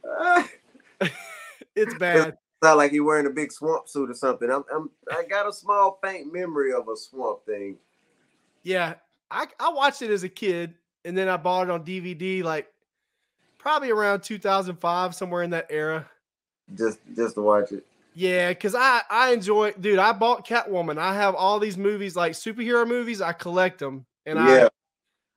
Ah, 0.05 0.47
It's 1.77 1.93
bad. 1.95 2.37
Not 2.63 2.77
like 2.77 2.91
you're 2.91 3.03
wearing 3.03 3.27
a 3.27 3.29
big 3.29 3.51
swamp 3.51 3.87
suit 3.87 4.09
or 4.09 4.15
something. 4.15 4.49
I'm, 4.49 4.63
I'm 4.73 4.89
I 5.11 5.23
got 5.23 5.47
a 5.47 5.53
small 5.53 5.99
faint 6.03 6.33
memory 6.33 6.73
of 6.73 6.87
a 6.89 6.97
swamp 6.97 7.45
thing. 7.45 7.77
Yeah. 8.63 8.95
I, 9.29 9.45
I 9.59 9.69
watched 9.69 10.01
it 10.01 10.09
as 10.09 10.23
a 10.23 10.29
kid 10.29 10.73
and 11.05 11.15
then 11.15 11.29
I 11.29 11.37
bought 11.37 11.67
it 11.67 11.69
on 11.69 11.85
DVD 11.85 12.43
like 12.43 12.71
probably 13.59 13.91
around 13.91 14.21
2005, 14.21 15.13
somewhere 15.13 15.43
in 15.43 15.51
that 15.51 15.67
era. 15.69 16.09
Just 16.75 16.99
just 17.15 17.35
to 17.35 17.41
watch 17.41 17.71
it. 17.71 17.85
Yeah, 18.19 18.49
because 18.49 18.73
I 18.73 19.01
I 19.11 19.31
enjoy, 19.31 19.73
dude. 19.73 19.99
I 19.99 20.11
bought 20.11 20.43
Catwoman. 20.43 20.97
I 20.97 21.13
have 21.13 21.35
all 21.35 21.59
these 21.59 21.77
movies, 21.77 22.15
like 22.15 22.31
superhero 22.31 22.87
movies. 22.87 23.21
I 23.21 23.31
collect 23.31 23.77
them, 23.77 24.07
and 24.25 24.39
yeah, 24.39 24.69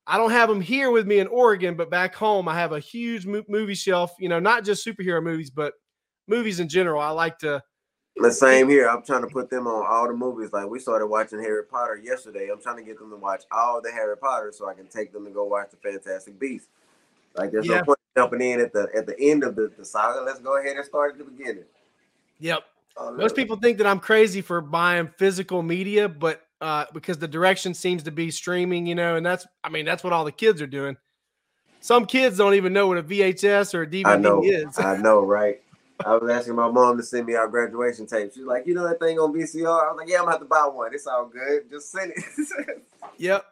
I 0.07 0.15
I 0.15 0.17
don't 0.17 0.31
have 0.31 0.49
them 0.49 0.63
here 0.63 0.91
with 0.91 1.07
me 1.07 1.19
in 1.19 1.27
Oregon, 1.27 1.75
but 1.75 1.91
back 1.91 2.15
home 2.15 2.49
I 2.49 2.55
have 2.55 2.73
a 2.73 2.81
huge 2.81 3.27
mo- 3.27 3.45
movie 3.49 3.75
shelf. 3.75 4.13
You 4.19 4.31
know, 4.31 4.41
not 4.41 4.65
just 4.65 4.83
superhero 4.87 5.23
movies, 5.23 5.51
but 5.51 5.75
movies 6.27 6.59
in 6.59 6.71
general. 6.71 7.03
I 7.03 7.11
like 7.11 7.39
to. 7.41 7.63
the 8.17 8.33
same 8.33 8.67
here. 8.71 8.89
I'm 8.89 9.03
trying 9.03 9.21
to 9.23 9.29
put 9.29 9.51
them 9.51 9.67
on 9.67 9.85
all 9.87 10.07
the 10.09 10.15
movies. 10.15 10.51
Like 10.55 10.67
we 10.71 10.79
started 10.79 11.07
watching 11.09 11.39
Harry 11.39 11.65
Potter 11.67 12.01
yesterday. 12.03 12.49
I'm 12.51 12.63
trying 12.63 12.79
to 12.79 12.83
get 12.83 12.99
them 12.99 13.11
to 13.11 13.17
watch 13.17 13.45
all 13.53 13.83
the 13.83 13.93
Harry 13.93 14.17
Potter 14.17 14.53
so 14.57 14.71
I 14.71 14.73
can 14.73 14.87
take 14.87 15.13
them 15.13 15.27
to 15.27 15.31
go 15.31 15.45
watch 15.45 15.69
the 15.71 15.77
Fantastic 15.77 16.39
Beasts. 16.39 16.69
Like 17.37 17.51
there's 17.53 17.67
Yeah. 17.67 17.81
no 17.81 17.85
point 17.85 17.99
jumping 18.17 18.41
in 18.41 18.59
at 18.59 18.73
the 18.73 18.89
at 18.97 19.05
the 19.07 19.21
end 19.21 19.45
of 19.45 19.55
the, 19.55 19.71
the 19.77 19.85
saga. 19.85 20.23
Let's 20.23 20.39
go 20.41 20.59
ahead 20.59 20.77
and 20.79 20.85
start 20.87 21.13
at 21.13 21.19
the 21.19 21.25
beginning. 21.31 21.65
Yep. 22.43 22.61
Oh, 22.97 23.13
Most 23.13 23.37
people 23.37 23.57
think 23.57 23.79
that 23.79 23.87
I'm 23.87 24.01
crazy 24.01 24.41
for 24.41 24.61
buying 24.61 25.09
physical 25.17 25.63
media, 25.63 26.09
but 26.09 26.43
uh, 26.61 26.87
because 26.93 27.19
the 27.19 27.29
direction 27.29 27.73
seems 27.75 28.03
to 28.03 28.11
be 28.11 28.31
streaming, 28.31 28.87
you 28.87 28.95
know, 28.95 29.17
and 29.17 29.25
that's 29.25 29.47
I 29.65 29.69
mean 29.69 29.85
that's 29.85 30.05
what 30.05 30.13
all 30.13 30.25
the 30.25 30.33
kids 30.33 30.61
are 30.61 30.67
doing. 30.67 30.97
Some 31.81 32.05
kids 32.05 32.37
don't 32.37 32.55
even 32.55 32.73
know 32.73 32.87
what 32.87 32.99
a 32.99 33.03
VHS 33.03 33.75
or 33.75 33.83
a 33.83 33.87
DVD 33.87 34.07
I 34.07 34.17
know, 34.17 34.43
is. 34.45 34.79
I 34.79 34.99
know, 34.99 35.21
right? 35.23 35.63
I 36.05 36.17
was 36.17 36.31
asking 36.31 36.55
my 36.55 36.71
mom 36.71 36.97
to 36.99 37.03
send 37.03 37.27
me 37.27 37.35
our 37.35 37.49
graduation 37.49 38.07
tape. 38.07 38.33
She's 38.35 38.45
like, 38.45 38.67
you 38.67 38.75
know 38.75 38.87
that 38.87 39.01
thing 39.01 39.19
on 39.19 39.33
VCR? 39.33 39.67
I 39.67 39.91
was 39.91 39.97
like, 39.99 40.09
yeah, 40.09 40.19
I'm 40.19 40.25
gonna 40.25 40.33
have 40.33 40.41
to 40.41 40.47
buy 40.47 40.67
one. 40.67 40.95
It's 40.95 41.07
all 41.07 41.27
good. 41.27 41.71
Just 41.71 41.91
send 41.91 42.13
it. 42.17 42.85
Yep. 43.17 43.45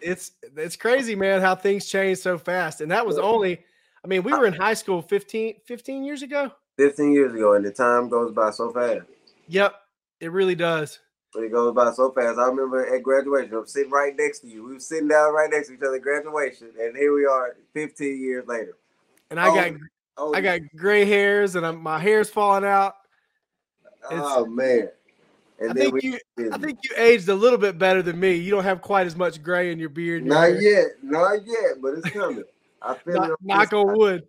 It's 0.00 0.32
it's 0.56 0.76
crazy, 0.76 1.16
man, 1.16 1.40
how 1.40 1.56
things 1.56 1.86
change 1.86 2.18
so 2.18 2.38
fast. 2.38 2.80
And 2.80 2.90
that 2.92 3.04
was 3.04 3.18
only 3.18 3.64
I 4.04 4.08
mean, 4.08 4.22
we 4.22 4.32
were 4.32 4.46
in 4.46 4.52
high 4.52 4.74
school 4.74 5.02
15 5.02 5.56
15 5.64 6.04
years 6.04 6.22
ago. 6.22 6.52
15 6.76 7.12
years 7.12 7.34
ago, 7.34 7.54
and 7.54 7.64
the 7.64 7.70
time 7.70 8.08
goes 8.08 8.32
by 8.32 8.50
so 8.50 8.72
fast. 8.72 9.06
Yep. 9.48 9.74
It 10.20 10.32
really 10.32 10.54
does. 10.54 11.00
But 11.34 11.44
it 11.44 11.52
goes 11.52 11.74
by 11.74 11.92
so 11.92 12.12
fast. 12.12 12.38
I 12.38 12.46
remember 12.46 12.94
at 12.94 13.02
graduation, 13.02 13.54
I'm 13.54 13.66
sitting 13.66 13.90
right 13.90 14.14
next 14.16 14.40
to 14.40 14.48
you. 14.48 14.64
We 14.64 14.74
were 14.74 14.80
sitting 14.80 15.08
down 15.08 15.34
right 15.34 15.50
next 15.50 15.68
to 15.68 15.74
each 15.74 15.80
other 15.82 15.96
at 15.96 16.02
graduation, 16.02 16.70
and 16.78 16.96
here 16.96 17.14
we 17.14 17.24
are 17.24 17.56
15 17.74 18.20
years 18.20 18.46
later. 18.46 18.76
And 19.30 19.40
I 19.40 19.46
got 19.46 19.80
Oh, 20.16 20.30
oh 20.32 20.34
I 20.34 20.40
got 20.40 20.60
gray 20.76 21.04
hairs 21.04 21.56
and 21.56 21.66
I'm, 21.66 21.82
my 21.82 21.98
hair's 21.98 22.30
falling 22.30 22.64
out. 22.64 22.94
oh 24.10 24.46
man. 24.46 24.88
And 25.58 25.70
I 25.70 25.74
then 25.74 25.90
think 25.92 26.02
you 26.02 26.18
I 26.52 26.58
think 26.58 26.78
you 26.82 26.90
aged 26.96 27.28
a 27.28 27.34
little 27.34 27.58
bit 27.58 27.78
better 27.78 28.02
than 28.02 28.18
me. 28.18 28.34
You 28.34 28.50
don't 28.50 28.64
have 28.64 28.82
quite 28.82 29.06
as 29.06 29.16
much 29.16 29.42
gray 29.42 29.70
in 29.70 29.78
your 29.78 29.88
beard. 29.88 30.24
not 30.24 30.60
yet, 30.60 30.86
not 31.02 31.46
yet, 31.46 31.80
but 31.80 31.94
it's 31.94 32.10
coming. 32.10 32.44
I 32.80 32.94
feel 32.94 33.14
Knock, 33.14 33.30
it. 33.30 33.36
knock 33.42 33.72
on 33.72 33.96
wood. 33.96 34.26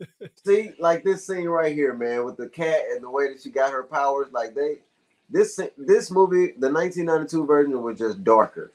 See, 0.46 0.72
like 0.78 1.04
this 1.04 1.26
scene 1.26 1.46
right 1.48 1.74
here, 1.74 1.94
man, 1.94 2.24
with 2.24 2.36
the 2.36 2.48
cat 2.48 2.82
and 2.92 3.02
the 3.02 3.10
way 3.10 3.28
that 3.32 3.42
she 3.42 3.50
got 3.50 3.72
her 3.72 3.82
powers, 3.82 4.28
like 4.32 4.54
they, 4.54 4.78
this 5.30 5.60
this 5.76 6.10
movie, 6.10 6.52
the 6.58 6.70
1992 6.72 7.46
version 7.46 7.82
was 7.82 7.98
just 7.98 8.22
darker. 8.24 8.72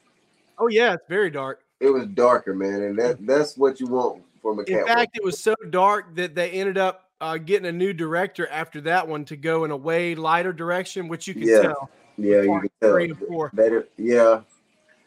Oh 0.58 0.68
yeah, 0.68 0.94
it's 0.94 1.06
very 1.08 1.30
dark. 1.30 1.62
It 1.80 1.90
was 1.90 2.06
darker, 2.08 2.54
man, 2.54 2.82
and 2.82 2.98
that 2.98 3.26
that's 3.26 3.56
what 3.56 3.80
you 3.80 3.86
want 3.86 4.22
from 4.40 4.58
a 4.60 4.64
cat. 4.64 4.80
In 4.80 4.86
fact, 4.86 5.16
it 5.16 5.24
was 5.24 5.38
so 5.40 5.54
dark 5.70 6.14
that 6.16 6.34
they 6.34 6.50
ended 6.50 6.78
up 6.78 7.10
uh, 7.20 7.38
getting 7.38 7.66
a 7.66 7.72
new 7.72 7.92
director 7.92 8.46
after 8.48 8.80
that 8.82 9.06
one 9.08 9.24
to 9.26 9.36
go 9.36 9.64
in 9.64 9.70
a 9.70 9.76
way 9.76 10.14
lighter 10.14 10.52
direction, 10.52 11.08
which 11.08 11.26
you 11.26 11.34
can 11.34 11.48
Yeah. 11.48 11.62
tell 11.62 11.90
yeah, 12.16 12.42
you 12.42 12.60
can 12.60 12.70
tell. 12.80 12.92
three 12.92 13.04
and 13.06 13.18
four. 13.18 13.50
Better, 13.52 13.88
yeah, 13.96 14.42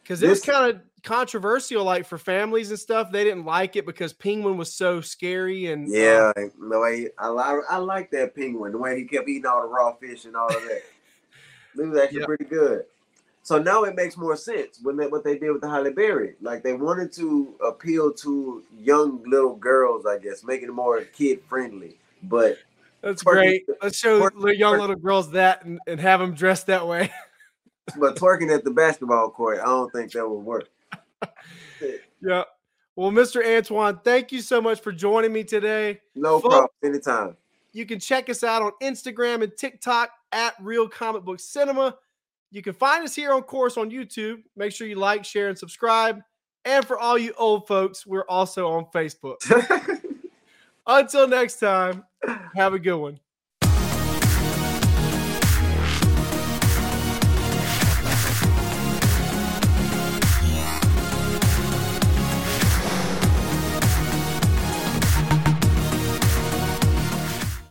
because 0.02 0.22
it 0.22 0.28
was 0.28 0.40
This- 0.40 0.50
kind 0.50 0.70
of 0.74 0.80
controversial, 1.08 1.84
like 1.84 2.06
for 2.06 2.18
families 2.18 2.70
and 2.70 2.78
stuff. 2.78 3.10
They 3.10 3.24
didn't 3.24 3.44
like 3.46 3.76
it 3.76 3.86
because 3.86 4.12
Penguin 4.12 4.56
was 4.56 4.72
so 4.72 5.00
scary 5.00 5.66
and 5.72 5.88
uh, 5.88 5.96
yeah. 5.96 6.32
The 6.36 6.78
way 6.78 7.08
I, 7.18 7.28
I 7.28 7.60
I 7.70 7.76
like 7.78 8.10
that 8.12 8.34
penguin, 8.36 8.72
the 8.72 8.78
way 8.78 8.96
he 8.98 9.04
kept 9.04 9.28
eating 9.28 9.46
all 9.46 9.62
the 9.62 9.68
raw 9.68 9.94
fish 9.94 10.24
and 10.26 10.36
all 10.36 10.48
of 10.48 10.62
that. 10.62 10.82
it 11.78 11.86
was 11.86 11.98
actually 11.98 12.18
Yep. 12.20 12.26
pretty 12.26 12.44
good. 12.44 12.84
So 13.42 13.58
now 13.58 13.84
it 13.84 13.94
makes 13.96 14.18
more 14.18 14.36
sense 14.36 14.78
when 14.82 14.98
they, 14.98 15.06
what 15.06 15.24
they 15.24 15.38
did 15.38 15.50
with 15.52 15.62
the 15.62 15.70
Halle 15.70 15.90
Berry. 15.90 16.34
Like 16.42 16.62
they 16.62 16.74
wanted 16.74 17.10
to 17.14 17.54
appeal 17.66 18.12
to 18.12 18.62
young 18.78 19.22
little 19.26 19.56
girls, 19.56 20.04
I 20.04 20.18
guess, 20.18 20.44
making 20.44 20.68
it 20.68 20.72
more 20.72 21.00
kid 21.04 21.40
friendly. 21.48 21.96
But 22.24 22.58
that's 23.00 23.24
Twerking- 23.24 23.32
great. 23.32 23.66
Let's 23.82 23.96
show 23.98 24.20
twerk- 24.20 24.42
the 24.42 24.54
young 24.54 24.78
little 24.78 24.96
girls 24.96 25.30
that 25.30 25.64
and, 25.64 25.78
and 25.86 25.98
have 25.98 26.20
them 26.20 26.34
dressed 26.34 26.66
that 26.66 26.86
way. 26.86 27.10
but 27.98 28.16
twerking 28.16 28.54
at 28.54 28.64
the 28.64 28.70
basketball 28.70 29.30
court, 29.30 29.60
I 29.60 29.64
don't 29.64 29.90
think 29.92 30.12
that 30.12 30.28
would 30.28 30.40
work. 30.40 30.68
yeah. 32.20 32.44
Well, 32.96 33.10
Mr. 33.10 33.44
Antwain, 33.44 34.02
thank 34.02 34.32
you 34.32 34.40
so 34.40 34.60
much 34.60 34.80
for 34.80 34.92
joining 34.92 35.32
me 35.32 35.44
today. 35.44 36.00
No 36.14 36.40
Folks- 36.40 36.54
problem. 36.54 36.70
Anytime. 36.82 37.36
You 37.72 37.86
can 37.86 38.00
check 38.00 38.28
us 38.28 38.42
out 38.42 38.62
on 38.62 38.72
Instagram 38.82 39.42
and 39.42 39.56
TikTok 39.56 40.10
at 40.32 40.54
Real 40.60 40.88
Comic 40.88 41.22
Book 41.24 41.38
Cinema. 41.38 41.96
You 42.50 42.62
can 42.62 42.72
find 42.72 43.04
us 43.04 43.14
here 43.14 43.32
on 43.32 43.42
course 43.42 43.76
on 43.76 43.90
YouTube. 43.90 44.42
Make 44.56 44.72
sure 44.72 44.86
you 44.86 44.96
like, 44.96 45.24
share, 45.24 45.48
and 45.48 45.56
subscribe. 45.58 46.22
And 46.64 46.84
for 46.84 46.98
all 46.98 47.18
you 47.18 47.34
old 47.36 47.68
folks, 47.68 48.06
we're 48.06 48.24
also 48.28 48.68
on 48.70 48.86
Facebook. 48.86 49.36
Until 50.86 51.28
next 51.28 51.60
time, 51.60 52.04
have 52.56 52.72
a 52.74 52.78
good 52.78 52.96
one. 52.96 53.20